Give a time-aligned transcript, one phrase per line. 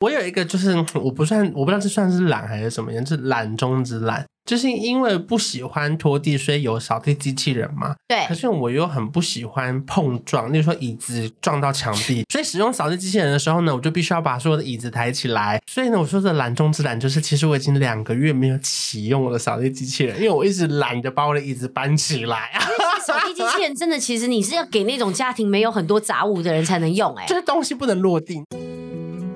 [0.00, 7.94] 我有一个，就是 我不算，我不知道这算是懒还是什么样，是懒中之懒，就是因为不喜欢拖地，所以有扫地机器人嘛。
[8.08, 8.24] 对。
[8.26, 15.60] 可是我又很不喜欢碰撞，例如说椅子撞到墙壁， 所以使用扫地机器人的时候呢，我就必须要把所有的椅子抬起来。
[15.66, 22.50] 所以呢，我说的懒中之懒，就是其实我已经两个月没有启用我的扫地机器人，因为我一直懒得把我的椅子搬起来。
[23.04, 28.42] 扫地机器人真的，其实你是要给那种家庭没有很多杂物的人才能用，欸，哎，这 些东西不能落地。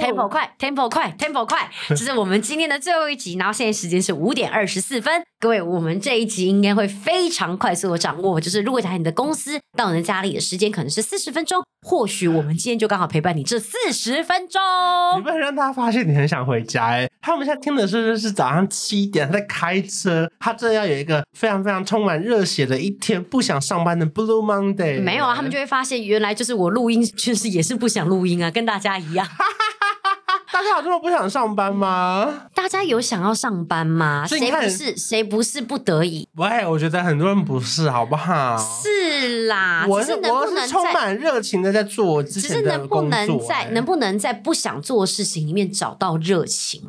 [0.00, 3.36] Tempo 快，Tempo 快，Tempo 快，这是我们今天的最后一集。
[3.36, 5.22] 然后现在时间是五点二十四分。
[5.40, 14.60] 各位，我们这一集应该会非常快速的掌握，就是如果在你的公司到你的家里的时间可能是四十分钟，或许我们今天就刚好陪伴你这四十分钟。
[15.16, 17.08] 你不能让大家发现你很想回家哎！
[17.20, 25.00] 他们现在听的是是早上七点，他在开车，他真的要有一个非常非常充满热血的一天，不想上班的 Blue Monday。
[25.00, 29.26] 没有啊，他们就会发现原来就是我录音，确实也是不想录音啊，跟大家一样。
[30.58, 32.48] 大家有这么不想上班吗？
[32.52, 34.26] 大家有想要上班吗？
[34.26, 34.96] 谁不是？
[34.96, 36.26] 谁不是不得已？
[36.34, 38.58] 喂，我觉得很多人不是，好不好？
[38.58, 46.82] 是啦，我是能不能是充满热情的在做之前的工作，只是能不能在能不能在不想做的事情里面找到热情？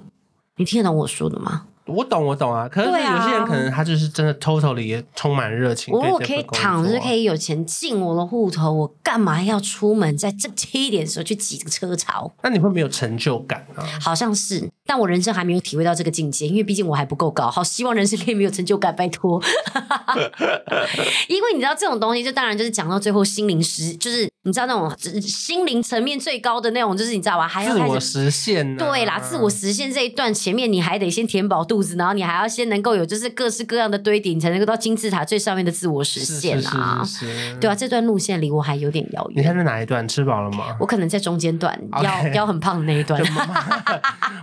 [0.56, 1.67] 你听得懂我说的吗？
[1.90, 2.68] 我懂，我懂啊。
[2.70, 5.94] 可是有些人可能他就是真的 totally 充满热情。
[5.94, 12.31] 我我可以躺着可以有钱进我的户头，我干嘛要出门在这七点的时候去挤这个车潮？
[12.44, 13.84] 那你会没有成就感啊？
[14.02, 17.50] 好像是，但我人生还没有体会到这个境界，因为毕竟我还不够高。
[17.50, 19.42] 好，希望人生可以没有成就感，拜托。
[21.28, 24.89] 因为你知道这种东西，就当然就是讲到最后心灵实，就是你知道那种
[25.22, 27.47] 心灵层面最高的那种，就是你知道吧？
[27.47, 28.77] 还要自我实现、啊。
[28.77, 31.95] 对啦，自我实现这一段前面你还得先填饱肚子。
[31.97, 37.03] 然后你还要先能够有就是各式各样的堆叠，你才能够到金字塔最上面的自我实现啊！
[37.03, 39.44] 是是是对啊，这段路线离我还有点遥远。
[39.44, 40.07] 你看在哪一段？
[40.07, 40.77] 吃饱了吗？
[40.79, 43.21] 我可能在中间段腰腰很胖的那一段。
[43.31, 44.00] 马，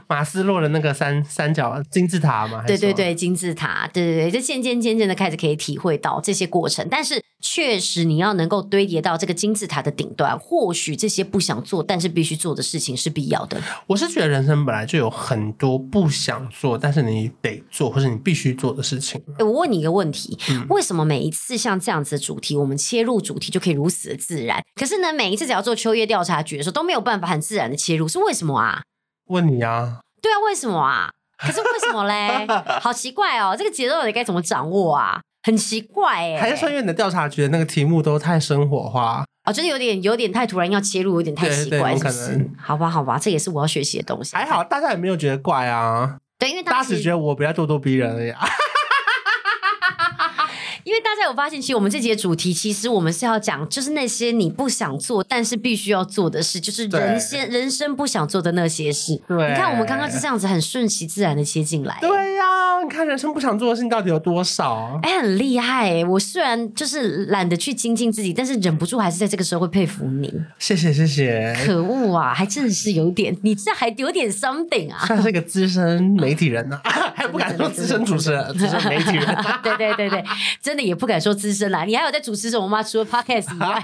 [0.19, 2.63] 马斯洛的那个三三角金字塔嘛？
[2.67, 6.87] 对对对，金字塔，对对对，就渐渐渐渐的开始可以体会到这些过程。
[6.91, 13.59] 但是确实，你要能够堆叠到这个金字塔的顶端，或许这些不想做但是必须做的事情是必要的。
[13.87, 17.31] 我是觉得人生本来就有很多不想做，但是你。
[17.43, 19.23] 得做或是你必须做的事情。
[19.39, 24.63] 我问你一个问题：嗯，为什么每一次像这样子的主题，我们切入主题就可以如此的自然？
[24.75, 28.83] 可是呢，每一次只要做秋叶调查局的时候，都没有办法很自然的切入，是为什么啊？
[29.27, 30.01] 问你啊？
[30.23, 31.11] 对啊，为什么啊？
[31.39, 32.47] 可是为什么嘞？
[32.81, 35.21] 好奇怪哦，这个节奏到底该怎么掌握啊？
[35.43, 39.53] 很奇怪哎，还是说因为你的调查局的那个题目都太生活化啊？
[39.53, 42.27] 就是有点有点太突然要切入，有点太奇怪，是不是？
[42.27, 42.51] 可能。
[42.59, 44.35] 好吧，好吧，这也是我要学习的东西。
[44.37, 46.19] 还好，大家也没有觉得怪啊。
[46.39, 48.31] 对，因为大家只觉得我不要咄咄逼人而已。
[50.87, 59.21] 因为大家有发现，其实我们这节主题，其实我们是要讲，就是那些你不想做，但是必须要做的事，就是人生人生不想做的那些事。
[59.27, 61.99] 对，你看我们刚刚是这样子很顺其自然的切进来。
[62.01, 65.01] 对呀、啊，你看人生不想做的事情到底有多少？
[65.03, 66.05] 哎，很厉害哎！
[66.05, 70.33] 我虽然就是懒得去精进自己，但是忍不住还是在这个时候会佩服你。
[70.61, 71.53] 谢谢谢谢。
[71.67, 79.27] 可恶啊，还真的是有点，你这还有点 something 啊，算是一个资深媒体人呢、啊， 还不敢说资深主持人， 资深媒体人。
[79.65, 80.25] 对对对对，
[80.63, 80.76] 真。
[80.77, 82.83] 真的也不敢说资深啦，你还有在主持什么吗？
[82.83, 83.81] 除了 podcast 以外，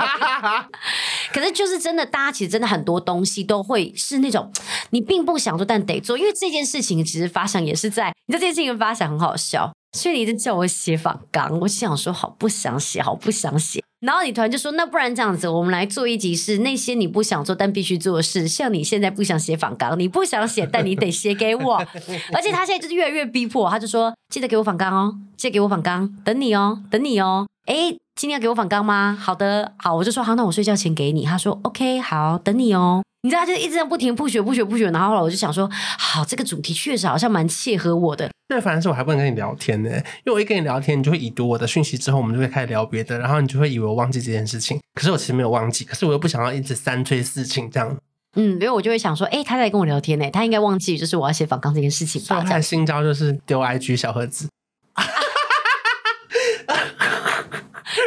[1.33, 4.53] 可是就是真的，大家其实真的很多东西都会是那种
[4.91, 6.19] 你并不想做，但得做。
[6.19, 13.83] 因为这件事情其实发想也是在，你知道这件事情发想很好笑，所以你一直叫我写访纲，我想说好不想写，好不想写。
[14.03, 18.49] 然后你突然就说，那不然这样子，我们来做一集是那些你不想做但必须做的事。
[18.49, 21.77] 像你现在不想写访纲，你不想写，但你得写给我。
[22.35, 27.47] 而且他现在就是越来越逼迫，他就说记得给我访纲哦，记得给我访纲，等你哦，等你哦。
[27.67, 29.17] 诶，今天要给我访刚吗？
[29.21, 31.25] 好的，好，我就说好，那我睡觉前给你。
[31.25, 33.03] 他说 OK，好，等你哦。
[33.25, 35.69] 你知道，他就一直在不停不学不学不学，然后后来我就想说，
[35.99, 38.29] 好，这个主题确实好像蛮切合我的。
[38.49, 44.81] 对，反正是我还不能跟你聊天呢，因为我一跟你聊天，你就会已读我的讯息之后，我们就会开始聊别的，然后你就会以为我忘记这件事情。
[44.95, 47.97] 可是我其实没有忘记，可是我又不想要一直三催四请这样。
[48.35, 52.43] 嗯，所以我就会想说，哎，他在跟我聊天呢，他应该忘记就是我要写访纲这件事情吧？
[52.43, 54.49] 他的新招就是丢 IG 小盒子，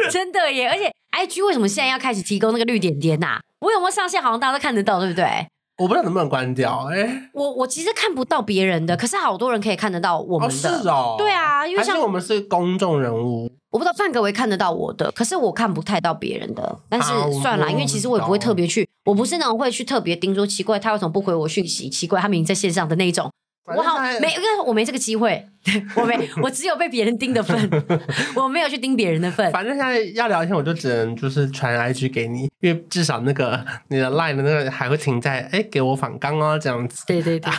[0.10, 0.68] 真的耶！
[0.68, 3.40] 而且 IG 为什么现在要开始提供那个绿点点呐、啊？
[3.60, 4.22] 我有没有上线？
[4.22, 5.46] 好像大家都看得到，对不对？
[5.78, 6.88] 我不知道能不能关掉。
[6.90, 10.54] 哎、欸，我我其实看不到别人的，可是好多人可以看得到我们的。
[10.54, 16.78] 哦是哦，对啊，因为像我们是公众人物，我不知道范格维看得到我的，可是我看不太到别人的。
[16.88, 17.08] 但是
[17.42, 23.30] 算了，因为其实我也不会特别去，我不是那种会去特别盯说奇怪他为什么不回我讯息，奇怪他明明在线上的那一种。
[23.76, 25.44] 我好没，因为我没这个机会，
[25.96, 27.84] 我没，我只有被别人盯的份，
[28.34, 29.50] 我没有去盯别人的份。
[29.52, 37.04] 反正现在要聊天，我就只能就是传 IG 给你，因为至少那个你的 Line 的那个还会停在哎、欸，给我反刚哦这样子。
[37.06, 37.52] 对对对，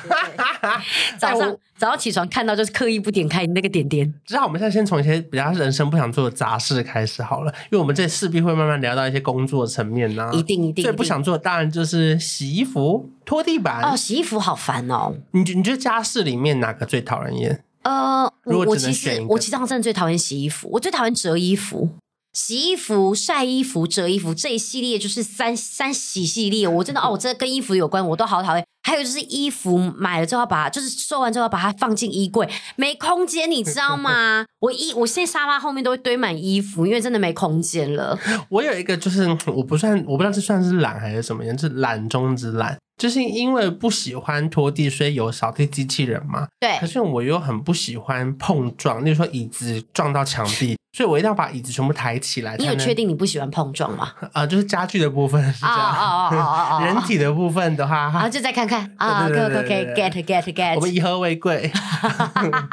[1.18, 4.12] 早上早上起床看到就是刻意不点开你那个点点。
[4.26, 10.32] 至少我们现在先从一些比较人生不想做的杂事开始好了，因为我们这势必会慢慢聊到一些工作层面呐、啊。
[10.34, 10.84] 一定一定。
[10.84, 13.84] 最不想做的当然就是洗衣服、拖地板。
[13.84, 15.14] 哦，洗衣服好烦哦。
[15.32, 17.64] 你你觉得家事里面哪个最讨人厌？
[17.88, 21.90] 呃，我我其实我其实真的最讨厌洗衣服，我最讨厌折衣服。
[22.34, 28.64] 洗衣服、晒衣服、折衣服这一系列就是三三洗系列，我真的哦，我真的跟衣服有关，我都好讨厌。
[28.84, 34.46] 还有就是衣服买了之后把它，就是收完之后把它放进衣柜，没空间，你知道吗？
[34.60, 38.18] 我衣我现在沙发后面都会堆满衣服，因为真的没空间了。
[38.50, 42.78] 我有一个就是我不算，我不知道这算是懒还是什么样，是懒中之懒。
[42.98, 46.48] 就是因为不喜欢拖地，所以有扫地机器人嘛。
[46.60, 46.78] 对。
[46.80, 52.56] 可是我又很不喜欢碰撞，例如说椅子撞到墙壁，所以我一定要把椅子全部抬起来。
[52.58, 54.12] 你有确定你不喜欢碰撞吗？
[54.34, 55.78] 啊、呃，就是家具的部分是这样。
[55.78, 56.82] 哦。
[56.84, 60.74] 人体的部分的话，啊，就再看看啊，可可可以 get get get。
[60.74, 61.72] 我们以和为贵。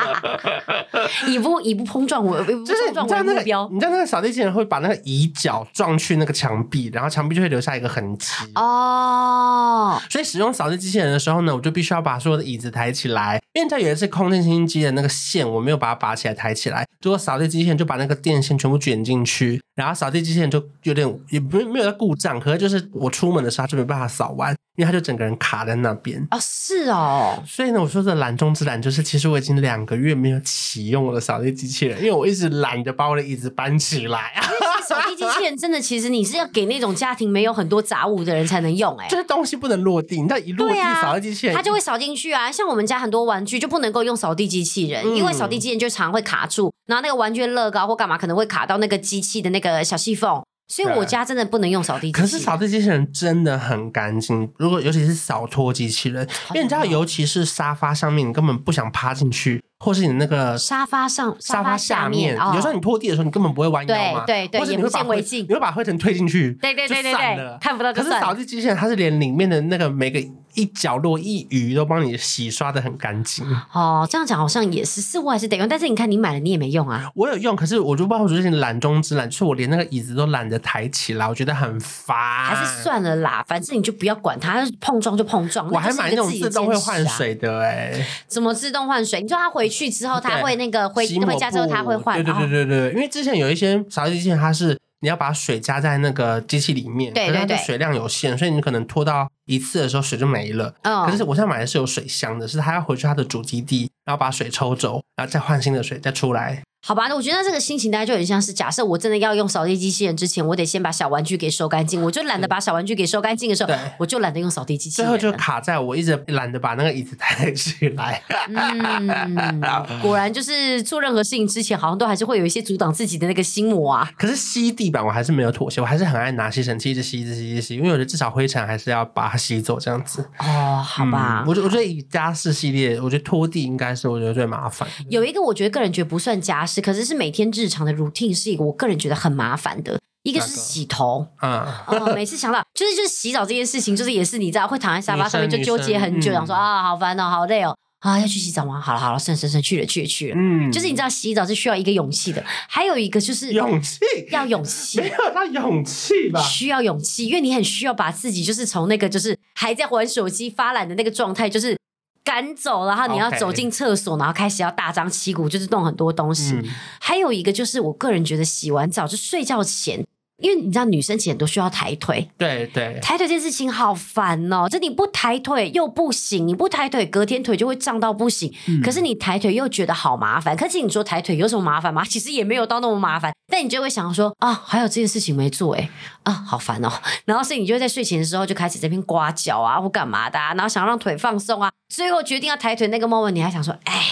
[1.28, 8.28] 以不以不碰撞为，就是你知道那个，你知道那个扫地机器人会把那个椅脚撞去那个墙壁，然后墙壁就会留下一个痕迹。
[8.54, 10.00] 哦。
[10.08, 13.42] 所以使用扫地机器人的时候呢，我就必须要把所有的椅子抬起来。
[13.52, 26.26] 因为它有一次空气清新机的那个线，我没有把它拔起来抬起来，结果扫地机器人就把那个电线全部卷进去，然后扫地机器人就有点也没没有在故障，可是就是我出门的时候它就没办法扫完，因为它就整个人卡在那边。
[26.30, 27.42] 哦，是哦。
[27.46, 34.32] 所以呢，我说的懒中之懒就是，其实我已经两个月没有启用我的扫地机器人，因为我一直懒得把我的椅子搬起来。
[34.86, 42.50] 扫地机器人真的，其实你是要给那种家庭没有很多杂物的人才能用，欸，哎，就是东西不能落地，你知道一落地扫地机器人，它就会扫进去啊。
[42.50, 50.42] 像我们家很多玩具就不能够用扫地机器人，嗯，因为扫地机器人就常会卡住，然后那个玩具乐高或干嘛可能会卡到那个机器的那个小细缝。
[50.66, 52.22] 所以我家真的不能用扫地机器人。
[52.22, 67.92] 可是扫地机器人真的很干净，如果尤其是扫拖机器人，因为你知道，尤其是沙发上面，你根本不想趴进去，或是你那个沙发上、沙发下面，有时候你拖地的时候，你根本不会弯腰嘛，对对对，或者你会把灰，你会把灰尘推进去，对对对对对，看不到。
[67.92, 70.18] 可是扫地机器人它是连里面的那个每个
[70.54, 73.44] 一角落一隅都帮你洗刷的很干净。
[73.72, 75.68] 哦，这样讲好像也是，似乎还是得用。
[75.68, 77.10] 但是你看，你买了你也没用啊。
[77.14, 81.28] 我有用，可是我就不知道我最近懒中之懒，就是我连那个椅子都懒得抬起来。
[81.28, 85.68] 我觉得很烦，还是算了啦，反正你就不要管它，碰撞就碰撞。
[85.70, 89.20] 我还买那种自动会换水的哎、欸，怎么自动换水？
[89.20, 92.22] 你说它回去之后，它会那个回回家之后它会换？
[92.22, 100.74] 对对对对对，因为之前有一些扫地机器人，它是你要把水加在那个机器里面，对对对，水量有限，所以你可能拖到一次的时候水就没了。
[100.80, 106.62] 嗯，可是我现在买的是有水箱的，是它要回去它的主基地，然后把水抽走，然后再换新的水再出来。
[106.86, 112.02] 好吧，那我觉得这个心情大概就很像是，假设我真的要用扫地机器人之前，我得先把小玩具给收干净。
[112.02, 115.08] 我就懒得把小玩具给收干净的时候，我就懒得用扫地机器人。
[115.08, 118.22] 最后就卡在我一直懒得把那个椅子抬起来。
[118.48, 119.60] 嗯，
[120.02, 124.10] 果然就是做任何事情之前，好像都还是会有一些阻挡自己的那个心魔啊。
[124.18, 130.28] 可是吸地板我还是没有妥协，我还是很爱拿吸尘器一直吸、一直吸、一直吸，因为我觉得至少灰尘还是要把它吸走这样子。
[130.38, 131.42] 哦，好吧。
[131.44, 134.86] 嗯、我觉得我觉得以家事系列，我觉得拖地应该是我觉得最麻烦。
[135.08, 137.44] 有一个我觉得个人觉得不算家事，可是是每天。
[137.54, 148.80] 日常的 routine 是一个我个人觉得很麻烦的，一个是洗头，嗯，哦，每次想到就是就是洗澡这件事情，就是也是你知道会躺在沙发上面就纠结很久，想说啊好烦哦，好累哦，啊要去洗澡吗？
[148.80, 154.00] 好了好了，算了算了，去了去了去了，嗯，就是你知道洗澡是需要一个勇气的，还有一个就是勇气，
[154.32, 156.40] 要勇气，没有那勇气吧？
[156.40, 161.76] 需要勇气，因为你很需要把自己就是从那个就是还在玩手机发懒的那个状态，就是。
[162.24, 166.54] 赶走，然后你要走进厕所，然后开始要大张旗鼓，就是弄很多东西。
[166.54, 166.64] 嗯。
[166.98, 170.04] 还有一个就是，我个人觉得洗完澡就睡觉前。
[170.38, 174.68] 因为你知道女生其实都需要抬腿，对对，抬腿这件事情好烦哦。
[174.68, 178.52] 这你不抬腿又不行，你不抬腿隔天腿就会胀到不行。
[178.66, 178.82] 嗯。
[178.82, 180.56] 可是你抬腿又觉得好麻烦。
[180.56, 182.04] 可是你说抬腿有什么麻烦吗？
[182.04, 183.32] 其实也没有到那么麻烦。
[183.46, 185.88] 但你就会想说啊，还有这件事情没做哎，
[186.24, 186.90] 啊，好烦哦。
[187.24, 191.70] 然后所以你就会在睡前的时候就开始这边刮脚啊或干嘛的啊，然后想让腿放松啊。
[191.88, 194.02] 最后决定要抬腿那个 moment，你还想说，哎，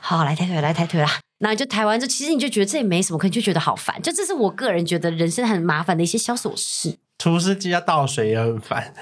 [0.00, 1.08] 好，好来抬腿来抬腿啦。
[1.38, 4.00] 那就抬完之后，其实你就觉得这也没什么，可你就觉得好烦。
[4.00, 6.96] 就这是我个人觉得人生很麻烦的一些小琐事。
[7.24, 8.92] 除湿机要倒水也很烦。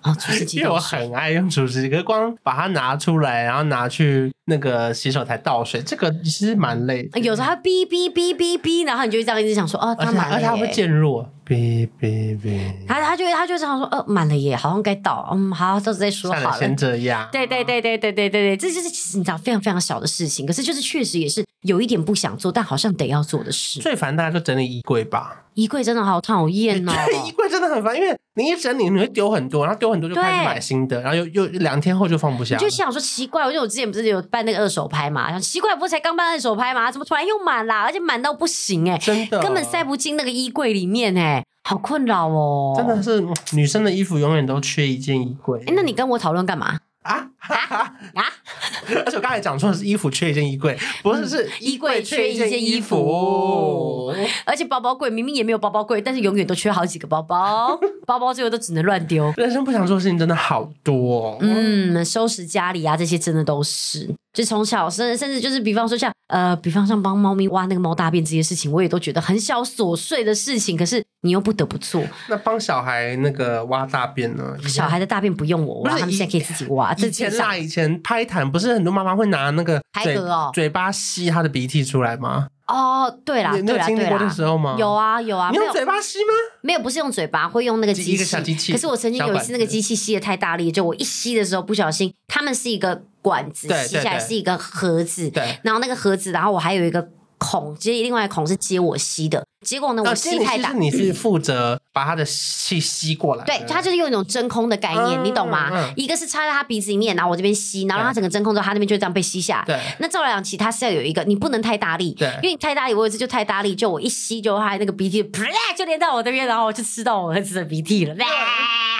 [0.00, 7.20] 啊，除湿机，因为我很爱用除湿机，可是光把它拿出来，然后拿去那个洗手台倒水，这个其实蛮累的。
[7.20, 12.72] 有时候它哔哔哔哔哔，然后你就会这样一直想说，哦，它满了，而且它会渐弱，哔哔哔。
[12.88, 16.58] 它它就它就这样说，呃，满了耶，好像该倒，嗯，好，到时候再说好了。
[16.58, 17.28] 先这样。
[17.30, 23.80] 对对对对对对对对，这就是其实你知道非常非常小的事情，可是就是确实也是有一点不想做，但好像得要做的事。
[23.80, 25.43] 最烦大家就整理衣柜吧。
[25.54, 26.92] 衣柜真的好讨厌哦！
[27.26, 32.56] 衣柜真的很烦，因为你一整理你会丢很多，然后丢很多就开始买新的，然后又又两天后就放不下。
[32.56, 37.82] 就想说奇怪，因为我之前不是有办那个二手拍嘛，想奇怪，不是才刚办二手拍嘛，怎么突然又满啦？
[37.82, 42.74] 而且满到不行哎、欸，真的根本塞不进那个衣柜里面哎、欸，好困扰哦！
[42.76, 45.60] 真的是女生的衣服永远都缺一件衣柜。
[45.66, 46.78] 哎，那你跟我讨论干嘛？
[47.04, 48.24] 啊啊啊！
[49.04, 54.12] 而且我刚才讲错的是衣服缺一件衣柜，不是是衣柜缺一件衣服。
[54.44, 59.32] 而且包包柜明明也没有包包柜，但是永远都缺好几个包包， 包包最后都只能乱丢。
[59.36, 61.38] 人生不想做的事情真的好多哦。
[61.40, 64.08] 嗯，收拾家里啊，这些真的都是。
[64.32, 72.02] 就从小甚甚至就是，比方说像呃，比方像帮猫咪挖那个猫大便这些事情，我也都觉得很小琐碎的事情，可是你又不得不做。
[72.28, 74.54] 那帮小孩那个挖大便呢？
[74.68, 76.92] 小孩的大便不用我挖，他们现在可以自己挖。
[76.92, 82.48] 以前啦，以前拍痰不是很多妈妈会拿那个嘴哦，嘴巴吸他的鼻涕出来吗？
[82.66, 84.76] 哦，对啦，对啦，经历过的时候吗？
[84.78, 85.48] 有啊，有啊。
[85.50, 86.32] 你用嘴巴吸吗？
[86.60, 88.22] 没有，不是用嘴巴，会用那个机器。
[88.22, 88.72] 小机器。
[88.72, 95.58] 可是我曾经有一次，那个机器吸的太大力，就我一吸的时候不小心，他们是一个管子，吸下来是一个盒子，对。
[95.62, 97.08] 然后那个盒子，然后我还有一个。
[97.44, 100.72] 孔其实另外一个孔是接我吸的，结果呢，我吸太大。
[100.72, 103.44] 你是负责把他的气吸过来。
[103.44, 105.92] 对，他就是用一种真空的概念，你懂吗？
[105.94, 109.62] 一个是插在他鼻子里面，然后我这边吸，然后让他整个真空之后，他那边就这样被吸下。
[109.66, 109.78] 对。
[109.98, 112.14] 那照来讲，其他是要有一个，你不能太大力。
[112.18, 112.28] 对。
[112.42, 115.46] 因为你太大力，我有一次就太大力，就我一吸就他那个鼻涕噗
[115.76, 118.14] 就连到我这边，然后我就吃到我儿子的鼻涕了，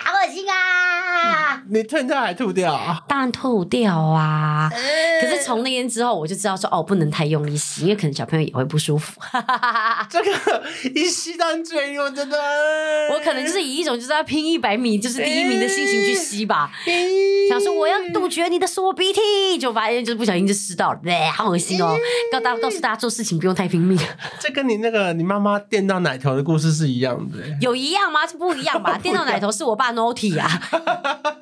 [0.05, 0.94] 好恶心啊！
[1.71, 2.79] 你吞掉还吐掉？
[3.09, 4.71] 当然吐掉啊！
[5.21, 9.21] 可是从那天之后，我就知道说哦，不能太用力吸，因为可能小朋友也会不舒服。
[10.11, 10.63] 这个
[10.95, 12.37] 一吸到嘴，我真的，
[13.13, 16.71] 我可能就是以一种就是要拼一百米，就是第一名的心情去吸吧。
[17.49, 21.01] 想说我要杜绝你的所鼻涕，就发现就是不小心就吸到了，
[21.33, 21.95] 好恶心哦！
[22.33, 23.99] 告大告诉大家做事情不用太拼命。
[24.41, 27.39] 这跟你那个你妈妈电到奶头的故事是一样的。
[27.61, 28.27] 有一样吗？
[28.27, 28.99] 这不一样吧？
[29.03, 30.49] 电到奶头是我爸 Naughty 啊，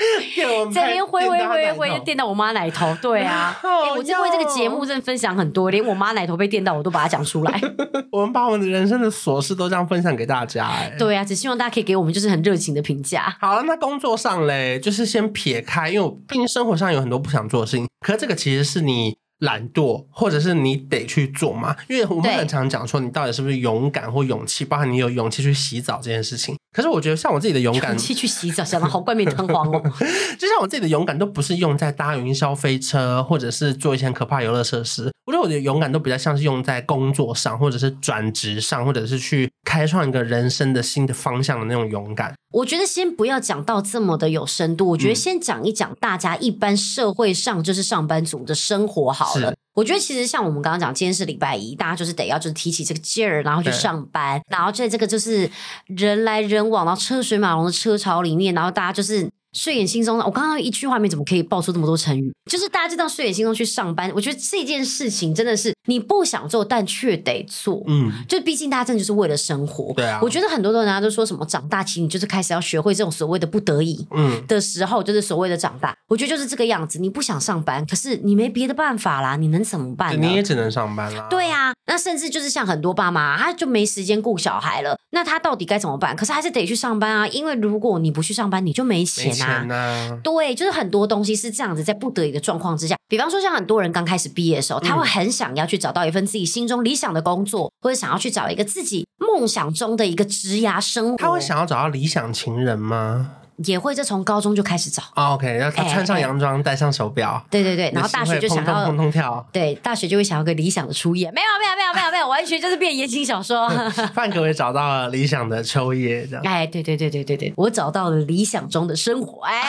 [0.72, 2.94] 这边挥挥挥挥电到我妈奶头。
[3.02, 7.60] 对啊，欸、 我真的为这个节目真的分享很多，连我妈奶头被电到，我都把它讲出来。
[8.10, 13.36] 我们把我们的人生的琐事都这样分享给大家，哎，对啊，只希望大家可以给我们就是很热情的评价。
[13.40, 19.16] 好了，那工作上嘞，就是先撇开，因为我毕竟生活上有很多不想做的事情，可是这个其实是你。
[19.40, 21.74] 懒惰，或者是你得去做嘛？
[21.88, 26.54] 因为我们很常讲说，你到底是不是勇敢或勇气，包含你有勇气去洗澡这件事情。
[26.72, 29.82] 可是我觉得，像我自己的勇敢，勇气去洗澡，想的好冠冕堂皇哦。
[30.38, 35.10] 就像我自己的勇敢，都不是用在搭云霄飞车，或者是做一些很可怕游乐设施。
[35.26, 42.34] 我觉得我的勇敢都比较像是用在工作上，或者是转职上，或者是去开创一个人生的新的方向的那种勇敢。
[42.52, 49.54] 我觉得先不要讲到这么的有深度，我觉得先讲一讲大家一般社会上就是上班族的生活好了。
[49.80, 55.50] 我觉得其实像我们刚刚讲，今天是礼拜一，大家就是得要就是提起这个劲儿，然后去上班，然后在这个就是
[55.86, 59.30] 人来人往，然后车水马龙的车潮里面，然后大家就是。
[59.52, 62.32] 睡眼惺忪的，我刚刚一句话里面怎么可以爆出这么多成语？
[62.50, 67.82] 就是大家知道睡眼惺忪去上班，我觉得这件事情真的是你不想做，但却得做。
[67.86, 69.92] 嗯，就毕竟大家真的就是为了生活。
[69.94, 75.94] 对啊，我觉得很多人家都说什么长大其实，你就是开始要学会这种所谓的不得已，嗯的时候，就是所谓的长大。
[76.08, 80.26] 我觉得就是这个样子，你不想上班，可是你没别的办法啦，你能怎么办呢？
[80.26, 81.26] 你也只能上班啦。
[81.28, 86.14] 对啊，那甚至就是像很多爸妈，他就没时间顾小孩了，那他到底该怎么办？
[86.14, 89.34] 可是还是得去上班啊，因为如果你不去上班，你就没钱啊。
[89.34, 101.16] 钱啊对，就是很多东西是这样子，在不得已的状况之下，比方说像很多人刚开始毕业的时候，他会很想要去找到一份自己心中理想的工作，或者想要去找一个自己梦想中的一个职涯生活。
[101.16, 103.32] 他会想要找到理想情人吗？
[103.64, 105.02] 也会，就从高中就开始找。
[105.14, 107.44] Oh, OK，然后他穿上洋装，戴上手表。
[107.50, 109.46] 对对对，然后大学就想要砰砰砰跳。
[109.52, 111.30] 对，大学就会想要个理想的初夜。
[111.32, 113.68] 没有没有没有没有没有，完全就是变言情小说。
[114.14, 116.42] 范可为找到了理想的秋夜，这样。
[116.44, 119.42] 哎，对对对对对对，我找到了理想中的生活。
[119.44, 119.62] 哎，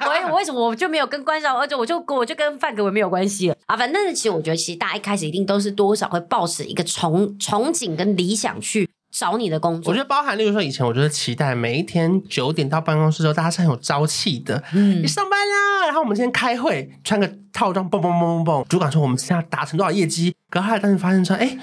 [0.00, 3.76] 我 我为什么我就没有跟关少，而且我就我就跟范可为没有关系了啊？
[3.76, 8.88] 反正其实我觉得，其实大家一开始一定都是多少会抱持一个憧憧憬跟理想去。
[9.18, 14.62] 找你的工作，我觉得包含，例如说以前，我就是期待每一天九点到办公室之后，大家是很有朝气的。
[14.72, 18.64] 嗯，你上班啦，然后我们今天开会，穿个套装，蹦蹦蹦蹦蹦。
[18.68, 21.58] 主管说我们现在达成多少业绩，可后来当时发现说，哎。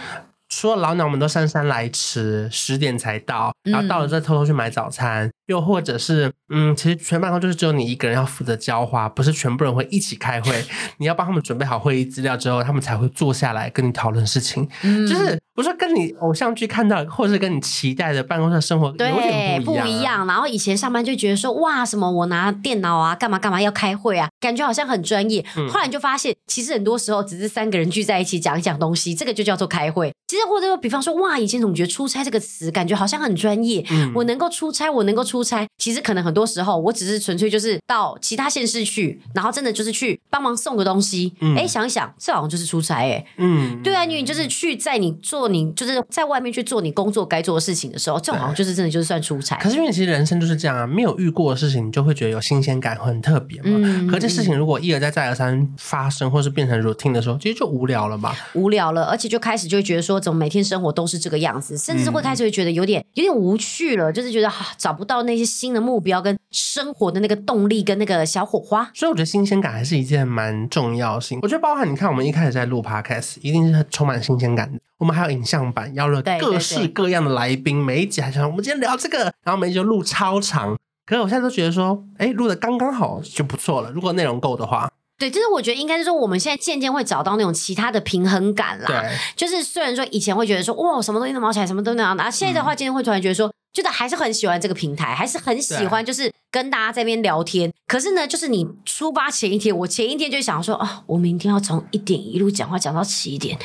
[0.49, 10.63] 说老鸟们都姗姗来迟，十点才到，然后到了再偷偷去买早餐，嗯、又或者是嗯，其实全办公就是只有你一个人要负责浇花，不是全部人会一起开会，
[10.97, 15.39] 你要帮他们准备好会议资料之后，他们才会坐下来跟你讨论事情，嗯、就是。
[15.55, 20.27] 不是跟你偶像剧看到，或者是跟你期待的办公室生活有点不一样，啊，对，不一样。
[20.27, 25.45] 然后以前上班就觉得说，哇，什么我拿电脑啊，干嘛干嘛要开会啊，感觉好像很专业。
[25.55, 30.11] 嗯、后来你就发现，其实很多时候只是三个人聚在一起讲一讲东西，这个就叫做开会。
[30.27, 33.85] 其实或者说，比方说，哇，以前总觉得出差这个词感觉好像很专业。
[33.91, 41.31] 嗯、我能够出差，我能够出差，其实可能很多时候我只是纯粹就是到其他县市去，然后真的就是去帮忙送个东西。
[41.39, 43.27] 哎、嗯，想一想，这好像就是出差哎、欸。
[43.37, 46.23] 嗯，对啊，因为你就是去在你做你就是在。
[46.33, 49.57] 外面去做你工作该做的事情的时候，这好像就是真的就是算出差。
[49.57, 53.69] 可是因为其实人生就是这样啊，没有遇过的事情，你就会觉得有新鲜感，很特别嘛。
[53.73, 58.33] 嗯、可这事情如果一而再再而三发生，或是变成 routine 的时候，其实就无聊了嘛。
[58.53, 68.89] 无聊了，而且就开始就会觉得说，怎么每天生活都是这个样子，甚至会开始会觉得有点有点无趣了，就是觉得找不到那些新的目标跟生活的那个动力跟那个小火花。
[68.95, 71.37] 所以我觉得新鲜感还是一件蛮重要性。
[71.41, 74.79] 我觉得包含你看，我们一开始在录 podcast，一定是充满新鲜感的。
[75.03, 80.77] 我们还有影像版，邀了各式各样的来宾，每一集还想我们今天聊这个，然后每一集就录超长。
[81.05, 83.91] 可是我现在都觉得说，哎，录的刚刚好就不错了。
[83.91, 88.87] 如果内容够的话，对，就是我觉得应该是说，我们现在渐渐会找到那种其他的平衡感啦。
[88.87, 93.51] 对，就是虽然说以前会觉得说，哇，什么东西都毛起来，什么都那样，然后现在的话，今天会突然觉得说。
[93.73, 97.71] 觉得还是很喜欢这个平台，还是很喜欢，就是跟大家在那边聊天。
[97.87, 103.57] 可是呢，就是你出发前一天，我前一天就想说啊，我明天要从一点一路讲话讲到七点，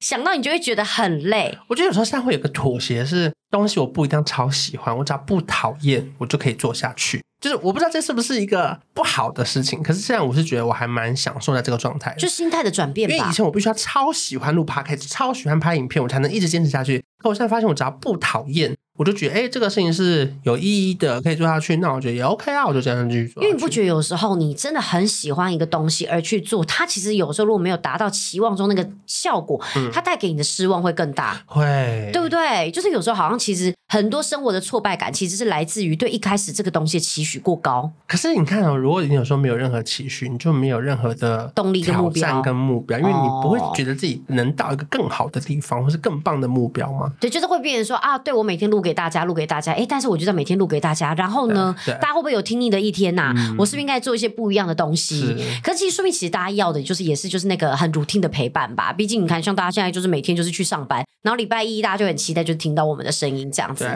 [0.00, 1.58] 想到你就会觉得很累。
[1.68, 7.22] 我觉得有时候现在会有个妥协，是东西我不一定要超喜欢，我只要不讨厌，我就可以做下去。
[7.40, 13.14] 就是我不知道这是不是一个不好的事情，可是现在我是觉得我还蛮享受在这个状态，就心态的转变吧。
[13.14, 17.00] 因为以前我必须要超喜欢录 podcast，超喜欢拍影片，我才能一直坚持下去。
[17.22, 21.76] 可我现在发现，我只要不讨讨厌我就觉得，哎、欸，这个事情是有意义的，可以做下去。
[21.76, 23.40] 那我觉得也 OK 啊，我就这样继续做。
[23.40, 32.70] 因为你不觉得有时候你真的很喜欢一个东西而去做，它其实有时候如果没有达到期望中那个效果，嗯、它带给你的失望会更大，会，对不对？
[32.72, 37.88] 就是有时候好像其实很多生活的挫败感，其实是来自于对一开始这个东西的期许过高。
[38.08, 47.12] 可是你看哦，如果你有时候没有任何期许，你就没有任何的动力跟目标跟目标，因为你不会觉得自己能到一个更好的地方，或是更棒的目标吗？
[47.20, 49.72] 对，就是会变成说啊，对我每天录给大家，录给大家。
[49.72, 53.34] 哎，但是我就在每天录给大家，然后呢，大家会不会有听腻的一天呐、啊？
[53.36, 55.20] 嗯、我是不是应该做一些不一样的东西？
[55.20, 58.92] 是可是其实说明，其实大家要的就是也是就是那个很 routine 的陪伴吧。
[58.92, 63.88] 毕竟你看，像大家现在就是每天就是去上班，然后礼拜一大家就很期待，就听到我们的声音这样子，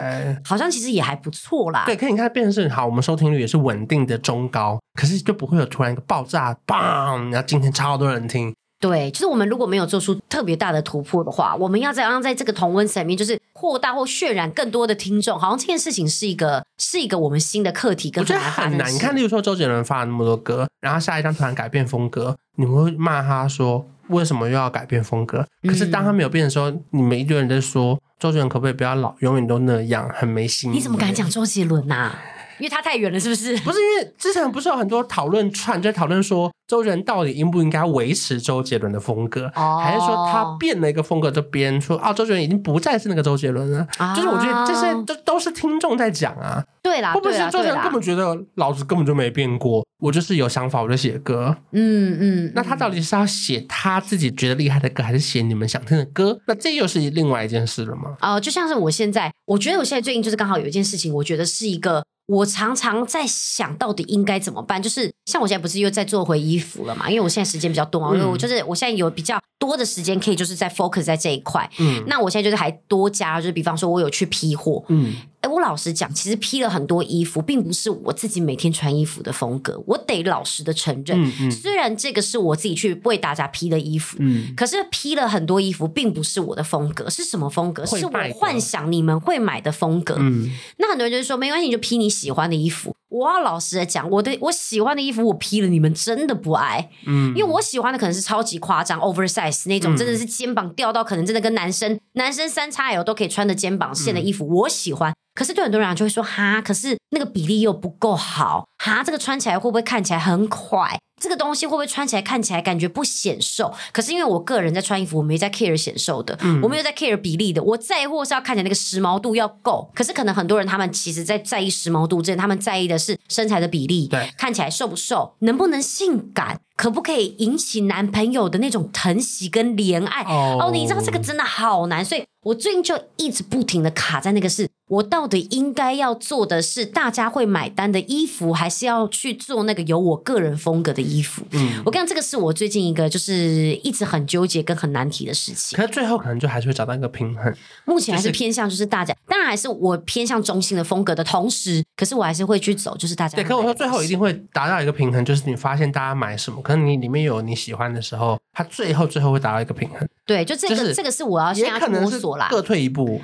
[0.43, 1.83] 好像其实也还不错啦。
[1.85, 7.31] 对，可以你看变成是好，我们收听率也是稳定的中高，可是就不会有突然一个爆炸，砰！
[7.31, 8.53] 然后今天超多人听。
[8.83, 15.39] 对，就是我们如果没有做出特别大的突破的话，我们要怎样在这个同温层里面，就是扩大或渲染更多的听众？
[15.39, 18.93] 好像这件事情是一个是一个我们新的课题，跟我觉得很难。
[18.93, 25.47] 你看，例如说周杰伦发了那么多歌，然后下一张突然改变风格，你们会骂他说为什么又要改变风格？
[25.65, 30.73] 可是当他没有变的时候，嗯、你们一堆人在说周杰伦可不可以不要老，永远都那样，很没心。
[30.73, 32.19] 你怎么敢讲周杰伦呐、啊？
[32.59, 33.57] 因为他太远了，是不是？
[33.57, 43.87] 不是，因为之前不是有很多讨论串，就在讨论说周杰伦到底应不应该维持周杰伦的风格，哦、还是说他变了一个风格，就别人说啊，周杰伦已经不再是那个周杰伦了。
[43.97, 46.63] 啊、就是我觉得这些都都是听众在讲啊。
[46.81, 49.85] 对啦，会不会是周杰伦根本觉得老子根本就没变过？
[49.99, 51.55] 我就是有想法我就写歌。
[51.71, 56.37] 嗯嗯，那他到底是要写他自己觉得厉害的歌，还是写你们想听的歌？
[56.45, 58.17] 那这又是另外一件事了吗？
[58.19, 62.03] 哦、呃，就像是我现在，我觉得我现在最近就是刚好有一件事情，我觉得是一个。
[62.27, 67.09] 我常常在想到底应该怎么办，就是像我现在不是又在做回衣服了嘛？
[67.09, 71.69] 因为我现在时间比较多嘛，因为我就是我现在有比较多的时间可以就是在 focus 在这一块。
[71.79, 74.83] 嗯，那我现在就是还多加，就是比方说我有去批货。
[74.87, 75.13] 嗯。
[75.43, 79.83] 哎，我老实讲，其实批了很多衣服，并不是我自己每天穿衣服的风格。
[79.85, 87.09] 我得老实的承认，嗯嗯、虽然这个是我自己去为大家批的衣服，嗯、可是批了很多衣服，并不是我的风格。
[87.09, 87.85] 是什么风格？
[87.85, 90.15] 是我幻想你们会买的风格。
[90.17, 92.95] 嗯、那很多人就是说，没关系，你就批你喜欢的衣服。
[93.09, 96.89] 我要老实的讲，我的我喜欢的衣服，我批了，你们真的不爱。
[97.05, 105.13] 嗯，因为我喜欢的可能是超级夸张，oversize 那种，真的是肩膀掉到可能真的跟男生男生三叉 L 都可以穿的肩膀线的衣服，我喜欢。
[105.33, 110.99] 可是对很多人就会说哈，可是那个比例又不够好哈，这个穿起来会不会看起来很快？
[111.21, 113.73] 这个东西会不会穿起来看起来感觉不显瘦？
[113.93, 119.89] 可是因为我个人在穿衣服，我没在 care 显瘦的，嗯、我没有在 care 比例的，我在乎是要看起来那个时髦度要够。
[119.95, 126.59] 可是可能很多人他们其实在在意时髦度之前，他们在意的是身材的比例，对，看起来瘦不瘦，能不能性感。
[126.75, 130.23] 可不可以引起男朋友的那种疼惜跟怜爱？
[130.23, 130.63] 哦，oh.
[130.63, 141.41] oh, 你知道这个真的好难，所以我最近就一直不停的卡在那个是，我到底应该要做的是大家会买单的衣服，还是要去做那个有我个人风格的衣服？
[141.51, 145.77] 嗯，我跟你讲，这个是我最近一个就是一直很纠结跟很难题的事情。
[145.77, 147.53] 可是最后可能就还是会找到一个平衡。
[147.85, 153.35] 目前还是偏向就是大家，就是、当然还是我偏向中性的风格的同时，可是我还是会去走就是大家。
[153.35, 156.61] 对，可我说最后一定会达到一个平衡，就是你发现大家买什么。
[156.61, 160.07] 可能你里面有你喜欢的时候，它最后最后会达到一个平衡。
[160.25, 162.47] 对，就这个这个是我要先要摸索啦。
[162.49, 163.21] 各退一步，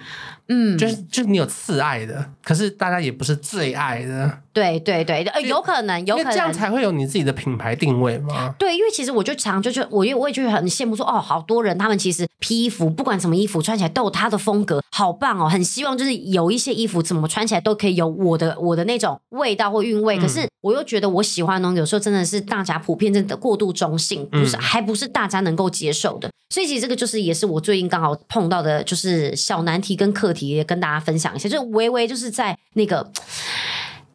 [0.50, 4.40] 嗯，就是就是你有次爱的，可是大家也不是最爱的。
[4.52, 8.54] 对对对，呃，有可能，有可能这样才会有你自己的品牌定位吗？
[8.60, 20.18] 对，因为其实我就常就就我因为我也觉得很羡慕说，哦，好多人他们其实披衣服，不管什么衣服穿起来都有他的风格，好棒哦，很希望就是有一些衣服怎么穿起来都可以有我的我的那种味道或韵味。
[20.18, 26.30] 嗯、可是我又觉得我喜欢的东西有时候真的是大家普遍真的过度中性，不是、嗯、还不是大家能够接受的。
[26.50, 33.12] 所以其实这个就是也是我最近刚好碰到的，就是小难题跟课题，也跟大家分享一下，就是微微就是在那个。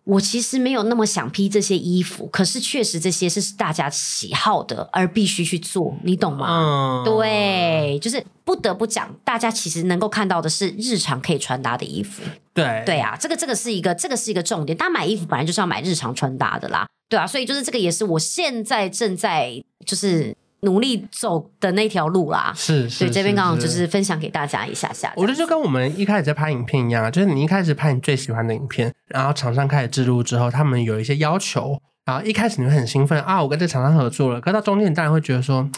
[0.04, 7.02] 我其实没有那么想披这些衣服，可是确实这些是大家喜好的，而必须去做，你懂吗？
[7.02, 12.22] 嗯、对，就是不得不讲，大家其实能够看到的是日常可以穿搭的衣服。
[12.52, 14.76] 对，对啊，这个这个是一个，这个是一个重点。
[14.76, 20.36] 大家买衣服本来就是要买日常穿搭的啦，对啊，所以就是这个也是我现在正在就是。
[20.64, 25.12] 努力走的那条路啦，是，所以，这边刚好就是分享给大家一下下。
[25.16, 35.68] 我觉得就跟我们一开始在拍影片一样，就是你一开始拍你最喜欢的影片，然后厂商开始制录之后，他们有一些要求，然后一开始你会很兴奋啊，我跟这厂商合作了，可到中间你当然会觉得说。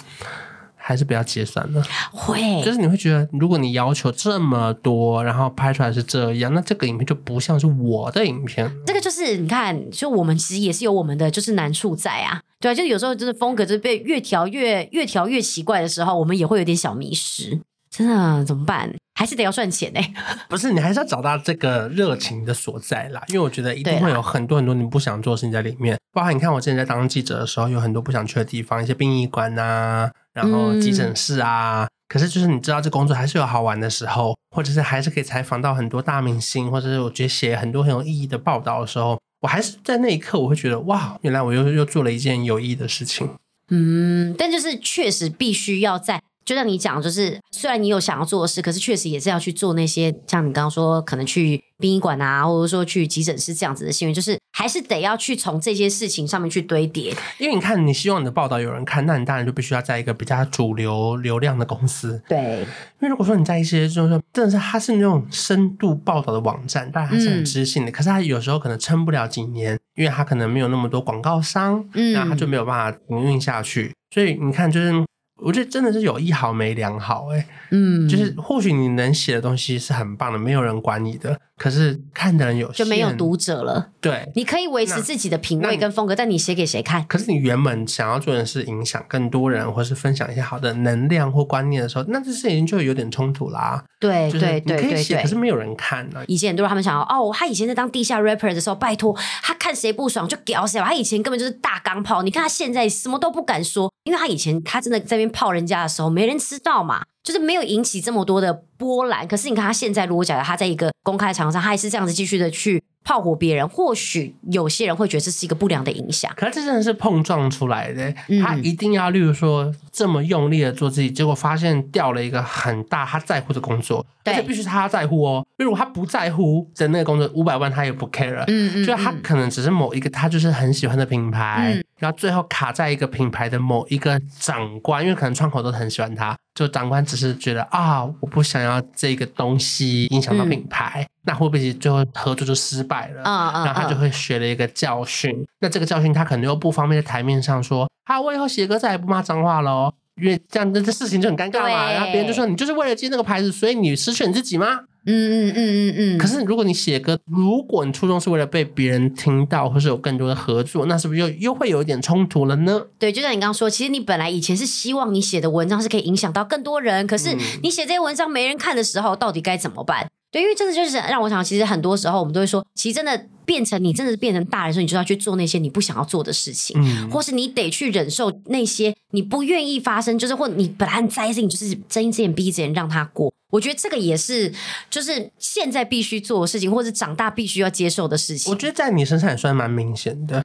[0.86, 1.82] 还是不要结算了。
[2.12, 8.70] 会，就是你会觉得，如果你要求这么多，然后拍出来是这样，那这个影片就不像是我的影片。
[8.86, 17.60] 这个就是你看，就我们其实也是有我们的就是难处在啊，对啊，就有时候就是风格就是被越调越越调越奇怪的时候，我们也会有点小迷失。
[17.90, 18.94] 真的怎么办？
[19.16, 20.00] 还是得要赚钱呢？
[20.46, 23.22] 不是，你还是要找到这个热情的所在啦。
[23.28, 25.98] 因为我觉得一定会有很多很多你不想做的事情在里面。
[26.12, 30.10] 包括你看，我之前在当记者的时候，有很多不想去的地方，一些殡仪馆呐。
[30.34, 43.30] 然后急诊室啊，嗯、可是就是你知道这工作还是有好玩的时候，或者是还是可以采访到很多大明星，或者是我觉得写很多很有意义的报道的时候，我还是在那一刻我会觉得哇，原来我又又做了一件有意义的事情。
[43.70, 46.20] 嗯，但就是确实必须要在。
[46.46, 57.12] 就像你讲，就是虽然你有想要做的事，可是确实也是要去做那些像你刚刚说，可能去殡仪馆啊，或者说去急诊室这样子的新闻，就是还是得要去从这些事情上面去堆叠。
[57.38, 62.22] 因为你看，你希望你的报道有人看，那你当然就必须要在一个比较主流流量的公司。
[62.28, 62.60] 对，
[63.00, 73.92] 因为如果说你在一些就是说，真的是它是那种深度报道的网站，但还是很知性的，嗯、可是它有时候可能撑不了几年，因为它可能没有那么多广告商，嗯，那它就没有办法营运下去。
[74.14, 75.04] 所以你看，就是。
[75.38, 83.90] 我觉得真的是有一好没两好哎，嗯，就是或许你能写的东西是很棒的，没有人管你的，可是看的人有就没有读者了。
[84.00, 87.04] 对，你可以维持自己的品味跟风格，但你写给谁看？
[87.06, 93.84] 可是你原本想要做的是影响更多人，或是分享一些好的能量或观念的时候，那这事情就有点冲突啦。
[93.98, 96.22] 对对对对对，可是没有人看呢。
[96.26, 106.06] 以前很多人他们想要哦，他以前在当地下 rapper 的时候，拜托他看谁不爽就屌谁，他以前根本就是大钢炮，你看他现在什么都不敢说，因为他以前他真的在那边泡人家的时候。
[106.16, 109.26] 没人知道嘛，就是没有引起这么多的波澜。
[109.26, 112.80] 可是你看他现在，如果假如他在一个公开场上，他还是这样子继续的去。
[113.06, 116.28] 炮火别人，或许有些人会觉得这是一个不良的影响。
[116.36, 125.46] 可是这真的是碰撞出来的，嗯、他一定要，例如说这么用力的做自己，结果发现掉了一个很大他在乎的工作，对而且必须他在乎哦。
[125.58, 128.42] 如果他不在乎的那个工作，五百万他也不 care。
[128.48, 141.02] 嗯嗯，就他可能只是某一个他就是很喜欢的品牌，嗯、然后最后卡在一个品牌的某一个长官，因为可能窗口都很喜欢他，就长官只是觉得啊，我不想要这个东西影响到品牌。
[141.02, 143.22] 嗯那会不会最后合作就失败了？
[143.24, 145.44] 嗯嗯，然后他就会学了一个教训。
[145.60, 151.90] 那这个教训他可能又不方便在台面上说，好，我以后写歌再也不骂脏话了，因为这样这这事情就很尴尬嘛。
[151.90, 154.80] 然后别人就说，你就是为了接那个牌子，所以你失去你自己吗？
[155.08, 156.18] 嗯嗯嗯嗯嗯。
[156.18, 162.80] 可是如果你写歌，如果你初衷是为了被别人听到，或是有更多的合作，那是不是又又会有一点冲突了呢？
[162.98, 170.08] 对，就像你刚刚说，其实你本来以前是希望你写的文章是可以影响到更多人，可是你写这些文章没人看的时候，到底该怎么办？
[170.30, 183.32] 对，因为真的就是让我想，其实很多时候我们都会说，其实真的变成你真的是变成大人的时候，你就要去做那些你不想要做的事情，嗯，或是你得去忍受那些你不愿意发生，就是或你本来很在意的事情，就是睁一只眼闭一只眼让他过。
[183.52, 184.52] 我觉得这个也是，
[184.90, 188.52] 就是现在必须做的事情，或者长大必须要接受的事情。
[188.52, 190.42] 我觉得在你身上也算蛮明显的。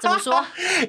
[0.00, 0.42] 怎么说？